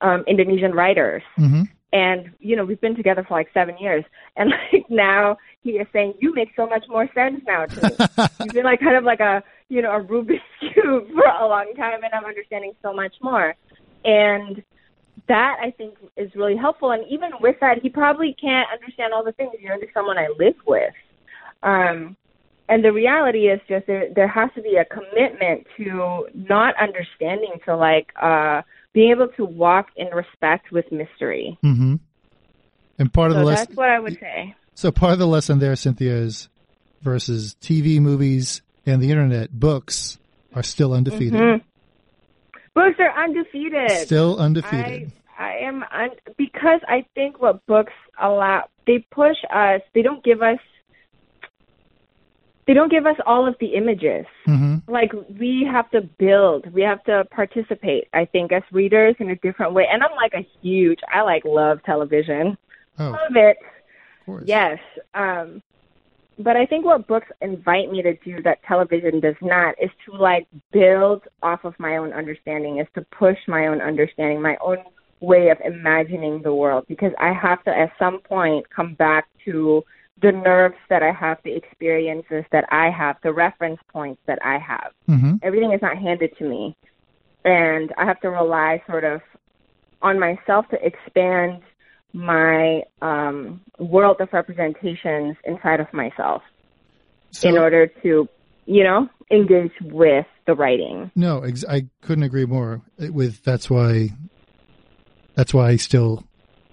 um, 0.00 0.24
Indonesian 0.26 0.72
writers 0.72 1.22
hmm 1.36 1.62
and 1.92 2.30
you 2.40 2.56
know 2.56 2.64
we've 2.64 2.80
been 2.80 2.96
together 2.96 3.24
for 3.26 3.36
like 3.36 3.48
seven 3.54 3.76
years 3.78 4.04
and 4.36 4.50
like 4.72 4.84
now 4.90 5.36
he 5.62 5.70
is 5.70 5.86
saying 5.92 6.14
you 6.20 6.34
make 6.34 6.48
so 6.56 6.66
much 6.66 6.84
more 6.88 7.08
sense 7.14 7.40
now 7.46 7.64
to 7.66 7.82
me 7.82 7.96
you've 8.40 8.54
been 8.54 8.64
like 8.64 8.80
kind 8.80 8.96
of 8.96 9.04
like 9.04 9.20
a 9.20 9.42
you 9.68 9.80
know 9.82 9.92
a 9.92 10.02
rubik's 10.02 10.42
cube 10.60 11.04
for 11.14 11.24
a 11.40 11.46
long 11.46 11.72
time 11.76 12.02
and 12.02 12.12
i'm 12.12 12.24
understanding 12.24 12.72
so 12.82 12.92
much 12.92 13.14
more 13.22 13.54
and 14.06 14.62
that 15.28 15.56
i 15.60 15.70
think 15.70 15.94
is 16.16 16.30
really 16.34 16.56
helpful 16.56 16.92
and 16.92 17.04
even 17.10 17.30
with 17.40 17.56
that 17.60 17.78
he 17.82 17.88
probably 17.88 18.34
can't 18.40 18.68
understand 18.72 19.12
all 19.12 19.24
the 19.24 19.32
things 19.32 19.52
You're 19.60 19.76
to 19.76 19.86
someone 19.92 20.16
i 20.16 20.28
live 20.38 20.54
with 20.66 20.94
um 21.62 22.16
and 22.68 22.84
the 22.84 22.92
reality 22.92 23.48
is 23.48 23.60
just 23.68 23.86
there 23.86 24.08
there 24.14 24.28
has 24.28 24.50
to 24.54 24.62
be 24.62 24.76
a 24.76 24.84
commitment 24.84 25.66
to 25.76 26.28
not 26.34 26.74
understanding 26.80 27.54
to 27.64 27.76
like 27.76 28.08
uh 28.20 28.62
being 28.92 29.10
able 29.10 29.28
to 29.36 29.44
walk 29.44 29.88
in 29.96 30.08
respect 30.08 30.72
with 30.72 30.90
mystery 30.90 31.58
hmm 31.62 31.96
And 32.98 33.12
part 33.12 33.30
of 33.30 33.34
so 33.36 33.40
the 33.40 33.44
lesson. 33.44 33.66
that's 33.66 33.76
what 33.76 33.88
I 33.90 33.98
would 34.00 34.18
say. 34.20 34.54
So 34.74 34.90
part 34.90 35.12
of 35.12 35.18
the 35.18 35.26
lesson 35.26 35.58
there, 35.58 35.76
Cynthia, 35.76 36.14
is 36.16 36.48
versus 37.02 37.56
TV, 37.60 38.00
movies, 38.00 38.62
and 38.84 39.02
the 39.02 39.10
internet, 39.10 39.50
books 39.52 40.18
are 40.54 40.62
still 40.62 40.92
undefeated. 40.92 41.40
Mhm. 41.40 41.62
Books 42.76 42.96
are 43.00 43.24
undefeated. 43.24 43.90
Still 44.06 44.38
undefeated. 44.38 45.10
I, 45.38 45.44
I 45.44 45.52
am 45.66 45.82
un- 45.90 46.34
because 46.36 46.80
I 46.86 47.06
think 47.14 47.40
what 47.40 47.64
books 47.66 47.94
allow 48.20 48.68
they 48.86 48.98
push 49.10 49.36
us. 49.50 49.80
They 49.94 50.02
don't 50.02 50.22
give 50.22 50.42
us. 50.42 50.58
They 52.66 52.74
don't 52.74 52.90
give 52.90 53.06
us 53.06 53.16
all 53.24 53.48
of 53.48 53.54
the 53.60 53.68
images. 53.74 54.26
hmm 54.44 54.76
Like 54.88 55.12
we 55.40 55.66
have 55.70 55.90
to 55.92 56.02
build. 56.18 56.70
We 56.70 56.82
have 56.82 57.02
to 57.04 57.24
participate. 57.30 58.08
I 58.12 58.26
think 58.26 58.52
as 58.52 58.62
readers 58.70 59.16
in 59.20 59.30
a 59.30 59.36
different 59.36 59.72
way. 59.72 59.86
And 59.90 60.02
I'm 60.02 60.14
like 60.14 60.34
a 60.34 60.46
huge. 60.60 60.98
I 61.10 61.22
like 61.22 61.44
love 61.46 61.82
television. 61.84 62.58
Oh, 62.98 63.10
Love 63.10 63.36
it. 63.36 63.56
of 64.20 64.26
course. 64.26 64.44
Yes. 64.46 64.78
Um, 65.14 65.62
but 66.38 66.56
I 66.56 66.66
think 66.66 66.84
what 66.84 67.06
books 67.06 67.28
invite 67.40 67.90
me 67.90 68.02
to 68.02 68.14
do 68.16 68.42
that 68.42 68.62
television 68.64 69.20
does 69.20 69.36
not 69.40 69.74
is 69.80 69.90
to 70.04 70.16
like 70.16 70.46
build 70.72 71.22
off 71.42 71.64
of 71.64 71.74
my 71.78 71.96
own 71.96 72.12
understanding, 72.12 72.78
is 72.78 72.86
to 72.94 73.02
push 73.18 73.38
my 73.48 73.68
own 73.68 73.80
understanding, 73.80 74.42
my 74.42 74.56
own 74.60 74.78
way 75.20 75.48
of 75.48 75.58
imagining 75.64 76.42
the 76.42 76.54
world, 76.54 76.84
because 76.88 77.12
I 77.18 77.32
have 77.32 77.62
to 77.64 77.70
at 77.70 77.90
some 77.98 78.20
point 78.20 78.68
come 78.68 78.94
back 78.94 79.28
to 79.46 79.82
the 80.22 80.32
nerves 80.32 80.76
that 80.88 81.02
I 81.02 81.12
have, 81.12 81.38
the 81.44 81.54
experiences 81.54 82.44
that 82.52 82.64
I 82.70 82.90
have, 82.90 83.16
the 83.22 83.32
reference 83.32 83.80
points 83.92 84.20
that 84.26 84.38
I 84.44 84.58
have. 84.58 84.92
hmm 85.06 85.34
Everything 85.42 85.72
is 85.72 85.82
not 85.82 85.96
handed 85.96 86.36
to 86.38 86.44
me. 86.44 86.76
And 87.44 87.92
I 87.96 88.04
have 88.04 88.20
to 88.20 88.30
rely 88.30 88.82
sort 88.86 89.04
of 89.04 89.20
on 90.02 90.18
myself 90.18 90.68
to 90.70 90.84
expand 90.84 91.62
my 92.12 92.82
um, 93.02 93.60
world 93.78 94.16
of 94.20 94.28
representations 94.32 95.36
inside 95.44 95.80
of 95.80 95.92
myself 95.92 96.42
So, 97.30 97.48
in 97.48 97.58
order 97.58 97.86
to, 98.02 98.28
you 98.66 98.84
know, 98.84 99.08
engage 99.30 99.72
with 99.82 100.26
the 100.46 100.54
writing. 100.54 101.10
no, 101.14 101.40
ex- 101.42 101.64
I 101.68 101.86
couldn't 102.02 102.24
agree 102.24 102.46
more. 102.46 102.80
With 102.98 103.42
that's 103.44 103.68
why, 103.68 104.10
that's 105.34 105.52
why 105.52 105.68
I 105.70 105.76
still 105.76 106.24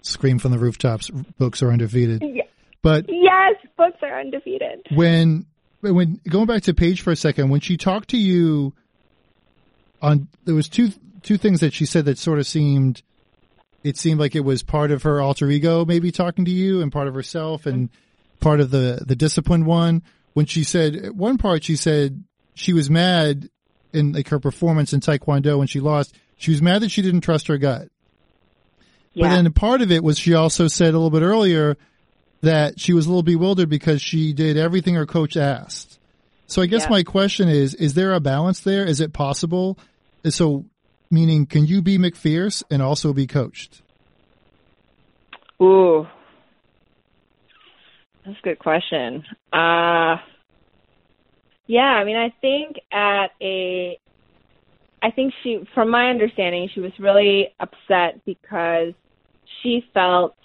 scream 0.03 0.39
from 0.39 0.51
the 0.51 0.59
rooftops. 0.59 1.09
Books 1.09 1.61
are 1.63 1.71
undefeated. 1.71 2.21
Yeah. 2.23 2.43
But 2.81 3.05
Yes, 3.09 3.55
books 3.77 3.97
are 4.01 4.19
undefeated. 4.19 4.85
when 4.93 5.45
when 5.81 6.19
going 6.29 6.45
back 6.45 6.61
to 6.63 6.73
Paige 6.73 7.01
for 7.01 7.11
a 7.11 7.15
second, 7.15 7.49
when 7.49 7.59
she 7.61 7.75
talked 7.77 8.09
to 8.09 8.17
you 8.17 8.73
on 10.01 10.27
there 10.45 10.55
was 10.55 10.69
two 10.69 10.89
two 11.21 11.37
things 11.37 11.61
that 11.61 11.73
she 11.73 11.85
said 11.85 12.05
that 12.05 12.17
sort 12.17 12.39
of 12.39 12.45
seemed 12.47 13.01
it 13.83 13.97
seemed 13.97 14.19
like 14.19 14.35
it 14.35 14.41
was 14.45 14.63
part 14.63 14.91
of 14.91 15.03
her 15.03 15.21
alter 15.21 15.49
ego 15.49 15.85
maybe 15.85 16.11
talking 16.11 16.45
to 16.45 16.51
you 16.51 16.81
and 16.81 16.91
part 16.91 17.07
of 17.07 17.13
herself 17.13 17.65
and 17.65 17.89
part 18.39 18.59
of 18.59 18.71
the 18.71 19.03
the 19.05 19.15
disciplined 19.15 19.65
one 19.65 20.01
when 20.33 20.45
she 20.45 20.63
said 20.63 20.95
at 20.95 21.15
one 21.15 21.37
part 21.37 21.63
she 21.63 21.75
said 21.75 22.23
she 22.55 22.73
was 22.73 22.89
mad 22.89 23.49
in 23.91 24.13
like 24.13 24.29
her 24.29 24.39
performance 24.39 24.93
in 24.93 24.99
taekwondo 24.99 25.57
when 25.57 25.67
she 25.67 25.79
lost 25.79 26.15
she 26.37 26.51
was 26.51 26.61
mad 26.61 26.81
that 26.81 26.89
she 26.89 27.01
didn't 27.01 27.21
trust 27.21 27.47
her 27.47 27.57
gut 27.57 27.89
yeah. 29.13 29.27
but 29.27 29.35
then 29.35 29.53
part 29.53 29.81
of 29.81 29.91
it 29.91 30.03
was 30.03 30.17
she 30.17 30.33
also 30.33 30.67
said 30.67 30.89
a 30.89 30.97
little 30.97 31.09
bit 31.09 31.21
earlier 31.21 31.77
that 32.43 32.79
she 32.79 32.93
was 32.93 33.05
a 33.05 33.09
little 33.09 33.23
bewildered 33.23 33.69
because 33.69 34.01
she 34.01 34.33
did 34.33 34.57
everything 34.57 34.95
her 34.95 35.05
coach 35.05 35.37
asked. 35.37 35.97
So 36.45 36.61
I 36.61 36.65
guess 36.65 36.83
Yeah. 36.83 36.89
my 36.89 37.03
question 37.03 37.47
is, 37.47 37.73
is 37.73 37.93
there 37.93 38.13
a 38.13 38.19
balance 38.19 38.59
there? 38.59 38.85
Is 38.85 38.99
it 38.99 39.13
possible? 39.13 39.79
So 40.27 40.65
meaning 41.13 41.45
can 41.45 41.65
you 41.65 41.81
be 41.81 41.97
McFierce 41.97 42.63
and 42.69 42.81
also 42.81 43.13
be 43.13 43.27
coached? 43.27 43.81
Ooh. 45.61 46.07
That's 48.25 48.37
a 48.39 48.41
good 48.41 48.59
question. 48.59 49.23
Uh 49.53 50.17
yeah, 51.67 51.93
I 51.99 52.03
mean 52.03 52.17
I 52.17 52.33
think 52.41 52.77
at 52.91 53.27
a 53.41 53.97
I 55.01 55.11
think 55.11 55.33
she 55.43 55.67
from 55.73 55.89
my 55.89 56.09
understanding 56.09 56.69
she 56.73 56.79
was 56.79 56.91
really 56.97 57.53
upset 57.59 58.25
because 58.25 58.93
she 59.61 59.85
felt 59.93 60.35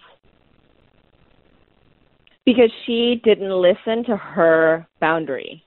because 2.44 2.70
she 2.84 3.20
didn't 3.24 3.50
listen 3.50 4.04
to 4.04 4.16
her 4.16 4.86
boundary. 5.00 5.64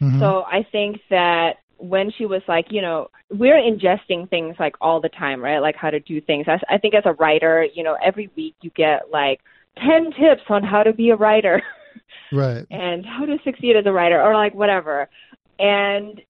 Mhm. 0.00 0.18
So 0.20 0.44
I 0.44 0.64
think 0.70 1.00
that 1.10 1.58
when 1.78 2.10
she 2.16 2.26
was 2.26 2.42
like, 2.48 2.66
you 2.70 2.82
know, 2.82 3.08
we're 3.30 3.56
ingesting 3.56 4.28
things 4.28 4.56
like 4.58 4.74
all 4.80 5.00
the 5.00 5.08
time, 5.08 5.42
right? 5.42 5.60
Like 5.60 5.76
how 5.76 5.90
to 5.90 6.00
do 6.00 6.20
things. 6.20 6.46
I, 6.48 6.58
I 6.74 6.78
think 6.78 6.94
as 6.94 7.04
a 7.06 7.12
writer, 7.14 7.66
you 7.74 7.82
know, 7.82 7.96
every 8.04 8.30
week 8.36 8.54
you 8.60 8.70
get 8.76 9.10
like 9.12 9.40
10 9.78 10.12
tips 10.12 10.42
on 10.48 10.62
how 10.62 10.82
to 10.82 10.92
be 10.92 11.10
a 11.10 11.16
writer 11.16 11.62
right. 12.32 12.66
and 12.70 13.04
how 13.06 13.24
to 13.24 13.38
succeed 13.44 13.76
as 13.76 13.86
a 13.86 13.92
writer 13.92 14.20
or 14.20 14.34
like 14.34 14.54
whatever. 14.54 15.08
And 15.58 16.20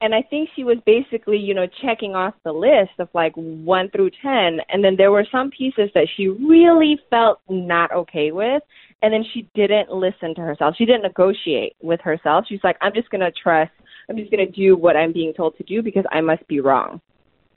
and 0.00 0.14
I 0.14 0.22
think 0.22 0.48
she 0.54 0.62
was 0.62 0.76
basically, 0.86 1.38
you 1.38 1.54
know, 1.54 1.66
checking 1.82 2.14
off 2.14 2.34
the 2.44 2.52
list 2.52 2.92
of 3.00 3.08
like 3.14 3.32
1 3.34 3.90
through 3.90 4.10
10 4.22 4.60
and 4.68 4.84
then 4.84 4.94
there 4.96 5.10
were 5.10 5.26
some 5.30 5.50
pieces 5.50 5.90
that 5.94 6.06
she 6.16 6.28
really 6.28 7.00
felt 7.10 7.40
not 7.48 7.90
okay 7.90 8.30
with 8.30 8.62
and 9.02 9.12
then 9.12 9.24
she 9.32 9.48
didn't 9.54 9.90
listen 9.90 10.34
to 10.34 10.40
herself. 10.40 10.74
She 10.76 10.84
didn't 10.84 11.02
negotiate 11.02 11.74
with 11.80 12.00
herself. 12.00 12.46
She's 12.48 12.62
like, 12.64 12.76
I'm 12.80 12.92
just 12.94 13.10
going 13.10 13.20
to 13.20 13.32
trust. 13.32 13.70
I'm 14.08 14.16
just 14.16 14.30
going 14.30 14.44
to 14.44 14.52
do 14.52 14.76
what 14.76 14.96
I'm 14.96 15.12
being 15.12 15.34
told 15.34 15.56
to 15.58 15.64
do 15.64 15.82
because 15.82 16.04
I 16.10 16.20
must 16.20 16.46
be 16.48 16.60
wrong. 16.60 17.00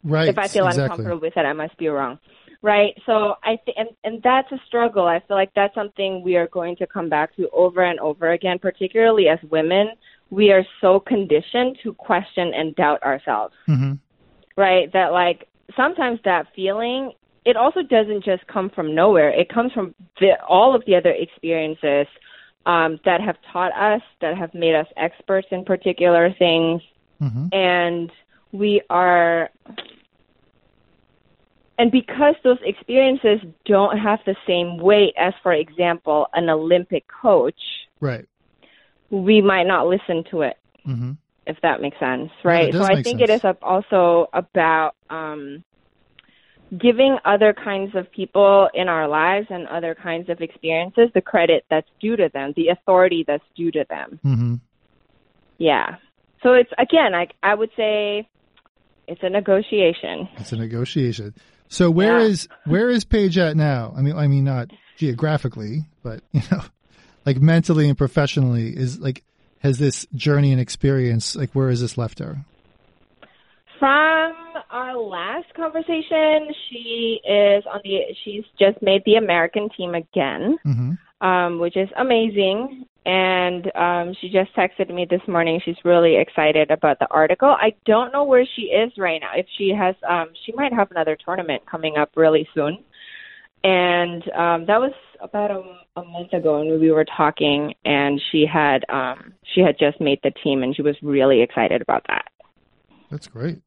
Right. 0.04 0.30
If 0.30 0.38
I 0.38 0.48
feel 0.48 0.68
exactly. 0.68 0.84
uncomfortable 0.84 1.22
with 1.22 1.38
it, 1.38 1.46
I 1.46 1.54
must 1.54 1.78
be 1.78 1.88
wrong. 1.88 2.20
Right? 2.64 2.94
So 3.06 3.36
I 3.44 3.58
think, 3.66 3.78
and, 3.78 3.90
and 4.04 4.22
that's 4.22 4.52
a 4.52 4.60
struggle. 4.68 5.06
I 5.06 5.20
feel 5.28 5.38
like 5.38 5.52
that's 5.56 5.74
something 5.74 6.22
we 6.24 6.36
are 6.36 6.48
going 6.48 6.76
to 6.78 6.88
come 6.88 7.10
back 7.10 7.36
to 7.38 7.50
over 7.50 7.84
and 7.84 8.00
over 8.00 8.32
again, 8.32 8.60
particularly 8.60 9.28
as 9.30 9.40
women. 9.50 9.92
We 10.30 10.52
are 10.52 10.64
so 10.80 11.00
conditioned 11.00 11.80
to 11.84 11.94
question 11.94 12.54
and 12.54 12.76
doubt 12.76 13.02
ourselves 13.04 13.54
Mhm. 13.68 14.00
right? 14.56 14.92
That 14.94 15.12
like 15.12 15.48
sometimes 15.76 16.20
that 16.24 16.48
feeling 16.56 17.14
it 17.44 17.58
also 17.58 17.82
doesn't 17.82 18.24
just 18.24 18.46
come 18.48 18.70
from 18.70 18.94
nowhere. 18.94 19.30
It 19.30 19.50
comes 19.50 19.72
from 19.72 19.96
the, 20.20 20.40
all 20.48 20.76
of 20.76 20.86
the 20.86 20.96
other 20.96 21.10
experiences 21.10 22.08
um, 22.66 23.00
that 23.06 23.22
have 23.22 23.38
taught 23.52 23.72
us, 23.74 24.02
that 24.22 24.38
have 24.38 24.54
made 24.54 24.76
us 24.76 24.88
experts 24.98 25.48
in 25.52 25.66
particular 25.66 26.32
things, 26.34 26.82
Mhm. 27.22 27.54
and 27.54 28.12
we 28.52 28.82
are 28.90 29.50
and 31.78 31.92
because 31.92 32.36
those 32.44 32.60
experiences 32.64 33.40
don't 33.66 33.98
have 33.98 34.20
the 34.26 34.36
same 34.46 34.78
weight 34.78 35.16
as, 35.18 35.34
for 35.42 35.52
example, 35.52 36.28
an 36.36 36.48
Olympic 36.48 37.08
coach, 37.08 37.60
Right. 38.00 38.26
we 39.10 39.42
might 39.42 39.66
not 39.66 39.88
listen 39.88 40.24
to 40.26 40.42
it. 40.44 40.58
hmm 40.86 41.12
if 41.48 41.60
that 41.62 41.82
makes 41.82 41.98
sense, 42.00 42.32
right? 42.44 42.72
does 42.72 42.86
so 42.86 42.86
I 42.86 43.02
think 43.02 43.20
sense. 43.20 43.32
it 43.32 43.44
is 43.44 43.56
also 43.64 44.30
about 44.32 44.96
um, 45.10 45.64
giving 46.78 47.18
other 47.26 47.54
kinds 47.54 47.96
of 47.96 48.10
people 48.12 48.70
in 48.74 48.88
our 48.88 49.08
lives 49.08 49.48
and 49.50 49.68
other 49.68 49.94
kinds 49.96 50.30
of 50.30 50.42
experiences 50.42 51.10
the 51.14 51.22
credit 51.22 51.66
that's 51.70 51.90
due 52.00 52.16
to 52.16 52.30
them, 52.34 52.54
the 52.56 52.70
authority 52.70 53.24
that's 53.28 53.44
due 53.56 53.72
to 53.72 53.86
them. 53.90 54.20
hmm 54.24 54.56
Yeah. 55.58 55.96
So 56.44 56.54
it's 56.54 56.72
again, 56.78 57.14
I 57.14 57.28
I 57.44 57.54
would 57.54 57.72
say 57.76 58.28
it's 59.08 59.22
a 59.24 59.30
negotiation. 59.30 60.28
It's 60.38 60.52
a 60.52 60.56
negotiation. 60.56 61.36
So 61.68 61.92
where 61.92 62.20
Yeah. 62.20 62.26
is 62.26 62.48
where 62.66 62.90
is 62.90 63.04
Paige 63.04 63.38
at 63.38 63.56
now? 63.58 63.94
I 63.96 64.02
mean, 64.02 64.16
I 64.16 64.28
mean 64.28 64.44
not 64.46 64.70
geographically, 64.96 65.86
but 66.04 66.22
you 66.32 66.42
know, 66.52 66.62
like 67.26 67.40
mentally 67.42 67.90
and 67.90 67.98
professionally. 67.98 68.76
Is 68.76 69.00
like 69.00 69.24
has 69.60 69.78
this 69.78 70.08
journey 70.16 70.52
and 70.52 70.62
experience 70.62 71.36
like 71.36 71.52
where 71.52 71.70
has 71.70 71.82
this 71.82 71.98
left 71.98 72.20
her? 72.20 72.46
From 73.82 74.34
our 74.70 74.96
last 74.96 75.54
conversation, 75.56 76.54
she 76.70 77.20
is 77.26 77.64
on 77.66 77.82
the 77.84 78.16
she's 78.24 78.44
just 78.60 78.82
made 78.82 79.02
the 79.06 79.16
American 79.16 79.70
team 79.76 79.96
again. 79.96 80.58
hmm 80.64 80.92
um, 81.22 81.60
which 81.60 81.78
is 81.78 81.88
amazing. 81.98 82.86
And 83.06 83.72
um, 83.76 84.14
she 84.20 84.30
just 84.30 84.56
texted 84.56 84.94
me 84.94 85.08
this 85.10 85.22
morning. 85.28 85.60
She's 85.64 85.78
really 85.84 86.18
excited 86.18 86.70
about 86.70 87.00
the 87.00 87.08
article. 87.10 87.50
I 87.50 87.74
don't 87.86 88.12
know 88.12 88.24
where 88.24 88.46
she 88.56 88.64
is 88.64 88.92
right 88.98 89.22
now. 89.22 89.32
If 89.36 89.48
she 89.58 89.70
has, 89.70 89.96
um, 90.08 90.30
she 90.46 90.52
might 90.52 90.74
have 90.74 90.92
another 90.92 91.18
tournament 91.24 91.64
coming 91.70 91.98
up 91.98 92.12
really 92.16 92.48
soon. 92.54 92.78
And 93.64 94.24
um, 94.32 94.66
that 94.66 94.80
was 94.80 94.94
about 95.20 95.52
a, 95.52 95.62
a 96.00 96.04
month 96.04 96.34
ago 96.34 96.60
when 96.60 96.80
we 96.80 96.92
were 96.92 97.06
talking, 97.06 97.74
and 97.86 98.20
she 98.32 98.44
had 98.52 98.84
um, 98.90 99.34
she 99.54 99.62
had 99.62 99.78
just 99.80 100.02
made 100.02 100.20
the 100.24 100.32
team, 100.44 100.64
and 100.64 100.76
she 100.76 100.82
was 100.82 100.96
really 101.04 101.42
excited 101.44 101.80
about 101.80 102.04
that. 102.08 102.26
That's 103.12 103.28
great. 103.28 103.62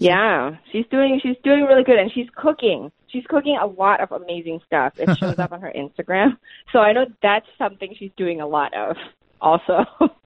Yeah, 0.00 0.56
she's 0.72 0.86
doing 0.90 1.20
she's 1.22 1.36
doing 1.44 1.64
really 1.64 1.84
good, 1.84 1.98
and 1.98 2.10
she's 2.12 2.28
cooking. 2.34 2.90
She's 3.08 3.24
cooking 3.28 3.58
a 3.60 3.66
lot 3.66 4.00
of 4.00 4.12
amazing 4.12 4.60
stuff. 4.66 4.94
It 4.98 5.16
shows 5.18 5.38
up 5.38 5.52
on 5.52 5.60
her 5.60 5.72
Instagram, 5.76 6.36
so 6.72 6.78
I 6.78 6.92
know 6.92 7.06
that's 7.22 7.46
something 7.58 7.94
she's 7.98 8.12
doing 8.16 8.40
a 8.40 8.46
lot 8.46 8.72
of. 8.74 8.96
Also, 9.40 9.84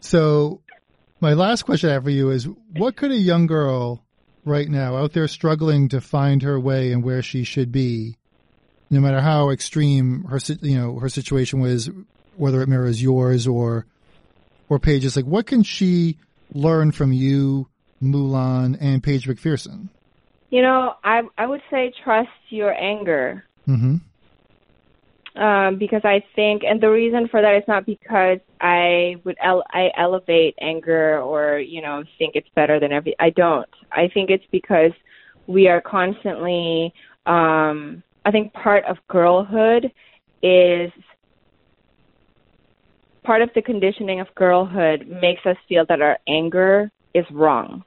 So 0.00 0.60
my 1.20 1.34
last 1.34 1.62
question 1.62 1.90
I 1.90 1.94
have 1.94 2.04
for 2.04 2.10
you 2.10 2.30
is 2.30 2.48
what 2.76 2.96
could 2.96 3.12
a 3.12 3.16
young 3.16 3.46
girl 3.46 4.02
right 4.44 4.68
now 4.68 4.96
out 4.96 5.12
there 5.12 5.28
struggling 5.28 5.90
to 5.90 6.00
find 6.00 6.42
her 6.42 6.58
way 6.58 6.92
and 6.92 7.04
where 7.04 7.22
she 7.22 7.44
should 7.44 7.70
be, 7.70 8.16
no 8.88 9.00
matter 9.00 9.20
how 9.20 9.50
extreme 9.50 10.24
her 10.24 10.40
you 10.62 10.78
know 10.78 10.98
her 10.98 11.08
situation 11.08 11.60
was, 11.60 11.90
whether 12.36 12.62
it 12.62 12.68
mirrors 12.68 13.02
yours 13.02 13.46
or 13.46 13.86
or 14.68 14.78
Paige's, 14.78 15.16
like 15.16 15.26
what 15.26 15.46
can 15.46 15.62
she 15.62 16.18
learn 16.52 16.90
from 16.90 17.12
you, 17.12 17.68
Mulan, 18.02 18.76
and 18.80 19.02
Paige 19.02 19.26
McPherson? 19.26 19.88
you 20.50 20.62
know, 20.62 20.94
I 21.02 21.22
I 21.38 21.46
would 21.46 21.62
say 21.70 21.92
trust 22.04 22.28
your 22.50 22.72
anger. 22.74 23.44
hmm 23.64 23.96
um, 25.36 25.78
because 25.78 26.00
I 26.02 26.24
think, 26.34 26.64
and 26.64 26.80
the 26.80 26.90
reason 26.90 27.28
for 27.28 27.40
that 27.40 27.54
is 27.54 27.62
not 27.68 27.86
because 27.86 28.40
I 28.60 29.14
would 29.24 29.36
ele- 29.40 29.64
I 29.70 29.90
elevate 29.96 30.56
anger 30.60 31.20
or 31.20 31.60
you 31.60 31.80
know 31.80 32.02
think 32.18 32.34
it's 32.34 32.48
better 32.56 32.80
than 32.80 32.92
every. 32.92 33.14
I 33.20 33.30
don't. 33.30 33.68
I 33.92 34.08
think 34.12 34.30
it's 34.30 34.44
because 34.50 34.92
we 35.46 35.68
are 35.68 35.80
constantly. 35.80 36.92
Um, 37.26 38.02
I 38.24 38.32
think 38.32 38.52
part 38.52 38.84
of 38.86 38.96
girlhood 39.08 39.92
is 40.42 40.90
part 43.22 43.40
of 43.40 43.50
the 43.54 43.62
conditioning 43.62 44.20
of 44.20 44.34
girlhood 44.34 45.06
makes 45.06 45.46
us 45.46 45.56
feel 45.68 45.86
that 45.88 46.02
our 46.02 46.18
anger 46.26 46.90
is 47.14 47.24
wrong 47.30 47.84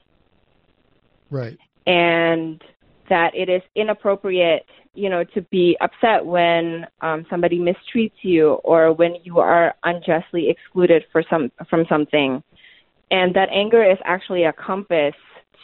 Right. 1.33 1.57
and 1.85 2.61
that 3.09 3.31
it 3.35 3.49
is 3.49 3.61
inappropriate, 3.75 4.65
you 4.93 5.09
know, 5.09 5.23
to 5.35 5.41
be 5.41 5.75
upset 5.81 6.25
when 6.25 6.87
um, 7.01 7.25
somebody 7.29 7.59
mistreats 7.59 8.13
you 8.21 8.53
or 8.63 8.93
when 8.93 9.15
you 9.23 9.39
are 9.39 9.75
unjustly 9.83 10.49
excluded 10.49 11.03
for 11.11 11.23
some 11.29 11.51
from 11.69 11.85
something, 11.89 12.41
and 13.11 13.35
that 13.35 13.49
anger 13.51 13.83
is 13.83 13.97
actually 14.05 14.43
a 14.45 14.53
compass 14.53 15.15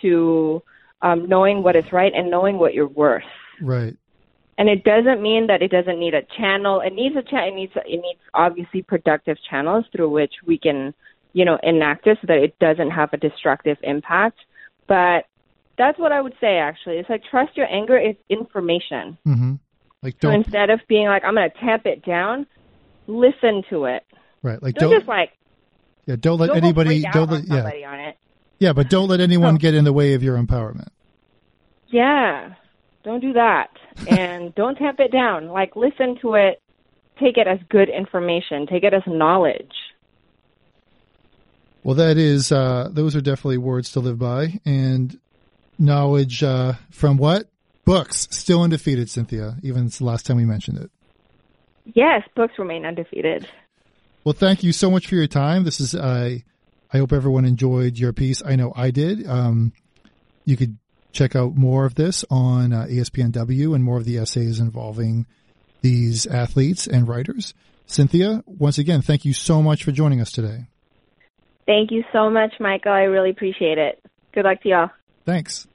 to 0.02 0.62
um, 1.02 1.28
knowing 1.30 1.64
what 1.64 1.76
is 1.76 1.86
right 1.92 2.12
and 2.14 2.30
knowing 2.30 2.58
what 2.58 2.74
you're 2.74 2.88
worth. 2.88 3.24
Right. 3.62 3.96
And 4.58 4.68
it 4.68 4.84
doesn't 4.84 5.22
mean 5.22 5.48
that 5.48 5.62
it 5.62 5.72
doesn't 5.72 6.00
need 6.00 6.14
a 6.14 6.24
channel. 6.38 6.82
It 6.82 6.94
needs 6.94 7.16
a 7.16 7.24
cha- 7.24 7.48
it 7.48 7.56
needs 7.56 7.72
it 7.76 8.02
needs 8.02 8.20
obviously 8.34 8.82
productive 8.82 9.38
channels 9.50 9.86
through 9.92 10.10
which 10.10 10.34
we 10.46 10.58
can, 10.58 10.94
you 11.32 11.46
know, 11.46 11.58
enact 11.64 12.08
it 12.08 12.18
so 12.20 12.28
that 12.28 12.40
it 12.40 12.60
doesn't 12.60 12.92
have 12.92 13.14
a 13.14 13.18
destructive 13.18 13.78
impact. 13.84 14.40
But 14.88 15.26
that's 15.80 15.98
what 15.98 16.12
I 16.12 16.22
would 16.22 16.36
say 16.40 16.58
actually. 16.58 16.98
It's 16.98 17.10
like 17.10 17.24
trust 17.32 17.58
your 17.58 17.66
anger 17.66 17.98
is 17.98 18.16
information. 18.30 19.18
hmm 19.24 19.54
Like 20.04 20.16
So 20.22 20.30
don't 20.30 20.42
instead 20.44 20.70
of 20.70 20.82
being 20.88 21.08
like 21.08 21.24
I'm 21.24 21.34
going 21.34 21.50
to 21.50 21.58
tamp 21.60 21.88
it 21.88 22.06
down, 22.06 22.46
listen 23.08 23.64
to 23.72 23.86
it. 23.86 24.04
right. 24.44 24.62
Like 24.62 24.76
Don't, 24.76 24.92
don't 24.92 25.00
just 25.00 25.08
like 25.08 25.32
yeah. 26.06 26.18
Don't 26.20 26.38
let 26.38 26.48
don't 26.48 26.58
anybody. 26.58 27.02
Don't 27.02 27.30
on 27.30 27.46
let 27.48 27.80
yeah. 27.80 27.90
on 27.92 28.00
it. 28.00 28.18
Yeah, 28.60 28.74
but 28.74 28.90
don't 28.90 29.08
let 29.08 29.22
anyone 29.22 29.56
get 29.56 29.74
in 29.74 29.86
the 29.86 29.94
way 29.94 30.14
of 30.14 30.22
your 30.22 30.38
empowerment. 30.38 30.90
Yeah. 31.88 32.54
Don't 33.04 33.22
do 33.22 33.34
that. 33.34 33.70
and 34.10 34.54
don't 34.54 34.76
tamp 34.76 35.00
it 35.00 35.12
down. 35.12 35.48
Like 35.48 35.76
listen 35.76 36.18
to 36.22 36.34
it. 36.36 36.62
Take 37.20 37.38
it 37.38 37.48
as 37.48 37.60
good 37.70 37.90
information. 37.90 38.68
Take 38.68 38.84
it 38.84 38.94
as 38.94 39.04
knowledge. 39.08 39.72
Well, 41.84 41.96
that 41.96 42.18
is, 42.18 42.52
uh, 42.52 42.90
those 42.92 43.16
are 43.16 43.22
definitely 43.22 43.58
words 43.58 43.92
to 43.94 44.02
live 44.02 44.20
by 44.20 44.60
and 44.66 45.18
knowledge, 45.80 46.44
uh, 46.44 46.74
from 46.92 47.18
what? 47.18 47.50
Books. 47.86 48.28
Still 48.32 48.62
undefeated, 48.62 49.10
Cynthia, 49.10 49.58
even 49.64 49.84
since 49.84 50.00
the 50.00 50.06
last 50.06 50.26
time 50.26 50.38
we 50.38 50.46
mentioned 50.46 50.78
it. 50.78 50.92
Yes, 51.96 52.22
books 52.36 52.54
remain 52.60 52.86
undefeated. 52.86 53.48
Well, 54.24 54.34
thank 54.34 54.64
you 54.64 54.72
so 54.72 54.92
much 54.92 55.08
for 55.08 55.16
your 55.16 55.28
time. 55.28 55.64
This 55.64 55.80
is, 55.80 55.96
I, 55.96 56.44
I 56.94 56.98
hope 56.98 57.14
everyone 57.14 57.46
enjoyed 57.46 57.98
your 57.98 58.14
piece. 58.14 58.44
I 58.46 58.56
know 58.56 58.74
I 58.76 58.92
did. 58.92 59.26
Um, 59.28 59.74
you 60.46 60.58
could 60.58 60.78
check 61.12 61.36
out 61.36 61.56
more 61.56 61.86
of 61.86 61.96
this 61.96 62.24
on 62.30 62.74
uh, 62.74 62.86
ESPNW 62.90 63.74
and 63.74 63.84
more 63.84 63.98
of 63.98 64.06
the 64.06 64.18
essays 64.18 64.60
involving 64.60 65.26
these 65.82 66.28
athletes 66.28 66.86
and 66.86 67.08
writers. 67.08 67.54
Cynthia, 67.86 68.44
once 68.46 68.78
again, 68.78 69.02
thank 69.02 69.26
you 69.26 69.34
so 69.34 69.64
much 69.64 69.84
for 69.84 69.92
joining 69.92 70.22
us 70.22 70.32
today. 70.32 70.68
Thank 71.66 71.92
you 71.92 72.04
so 72.12 72.30
much, 72.30 72.54
Michael. 72.60 72.92
I 72.92 73.04
really 73.04 73.30
appreciate 73.30 73.78
it. 73.78 74.04
Good 74.34 74.44
luck 74.44 74.62
to 74.64 74.70
y'all. 74.70 74.90
Thanks. 75.26 75.68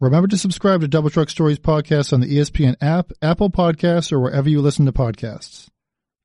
Remember 0.00 0.28
to 0.28 0.38
subscribe 0.38 0.80
to 0.80 0.88
Double 0.88 1.10
Truck 1.10 1.28
Stories 1.28 1.58
podcast 1.58 2.14
on 2.14 2.20
the 2.20 2.38
ESPN 2.38 2.74
app, 2.80 3.12
Apple 3.20 3.50
Podcasts, 3.50 4.10
or 4.10 4.18
wherever 4.18 4.48
you 4.48 4.62
listen 4.62 4.86
to 4.86 4.92
podcasts. 4.92 5.68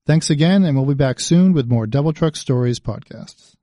Thanks 0.08 0.30
again, 0.30 0.64
and 0.64 0.78
we'll 0.78 0.86
be 0.86 0.94
back 0.94 1.20
soon 1.20 1.52
with 1.52 1.68
more 1.68 1.86
Double 1.86 2.14
Truck 2.14 2.38
Stories 2.38 2.80
podcasts. 2.80 3.55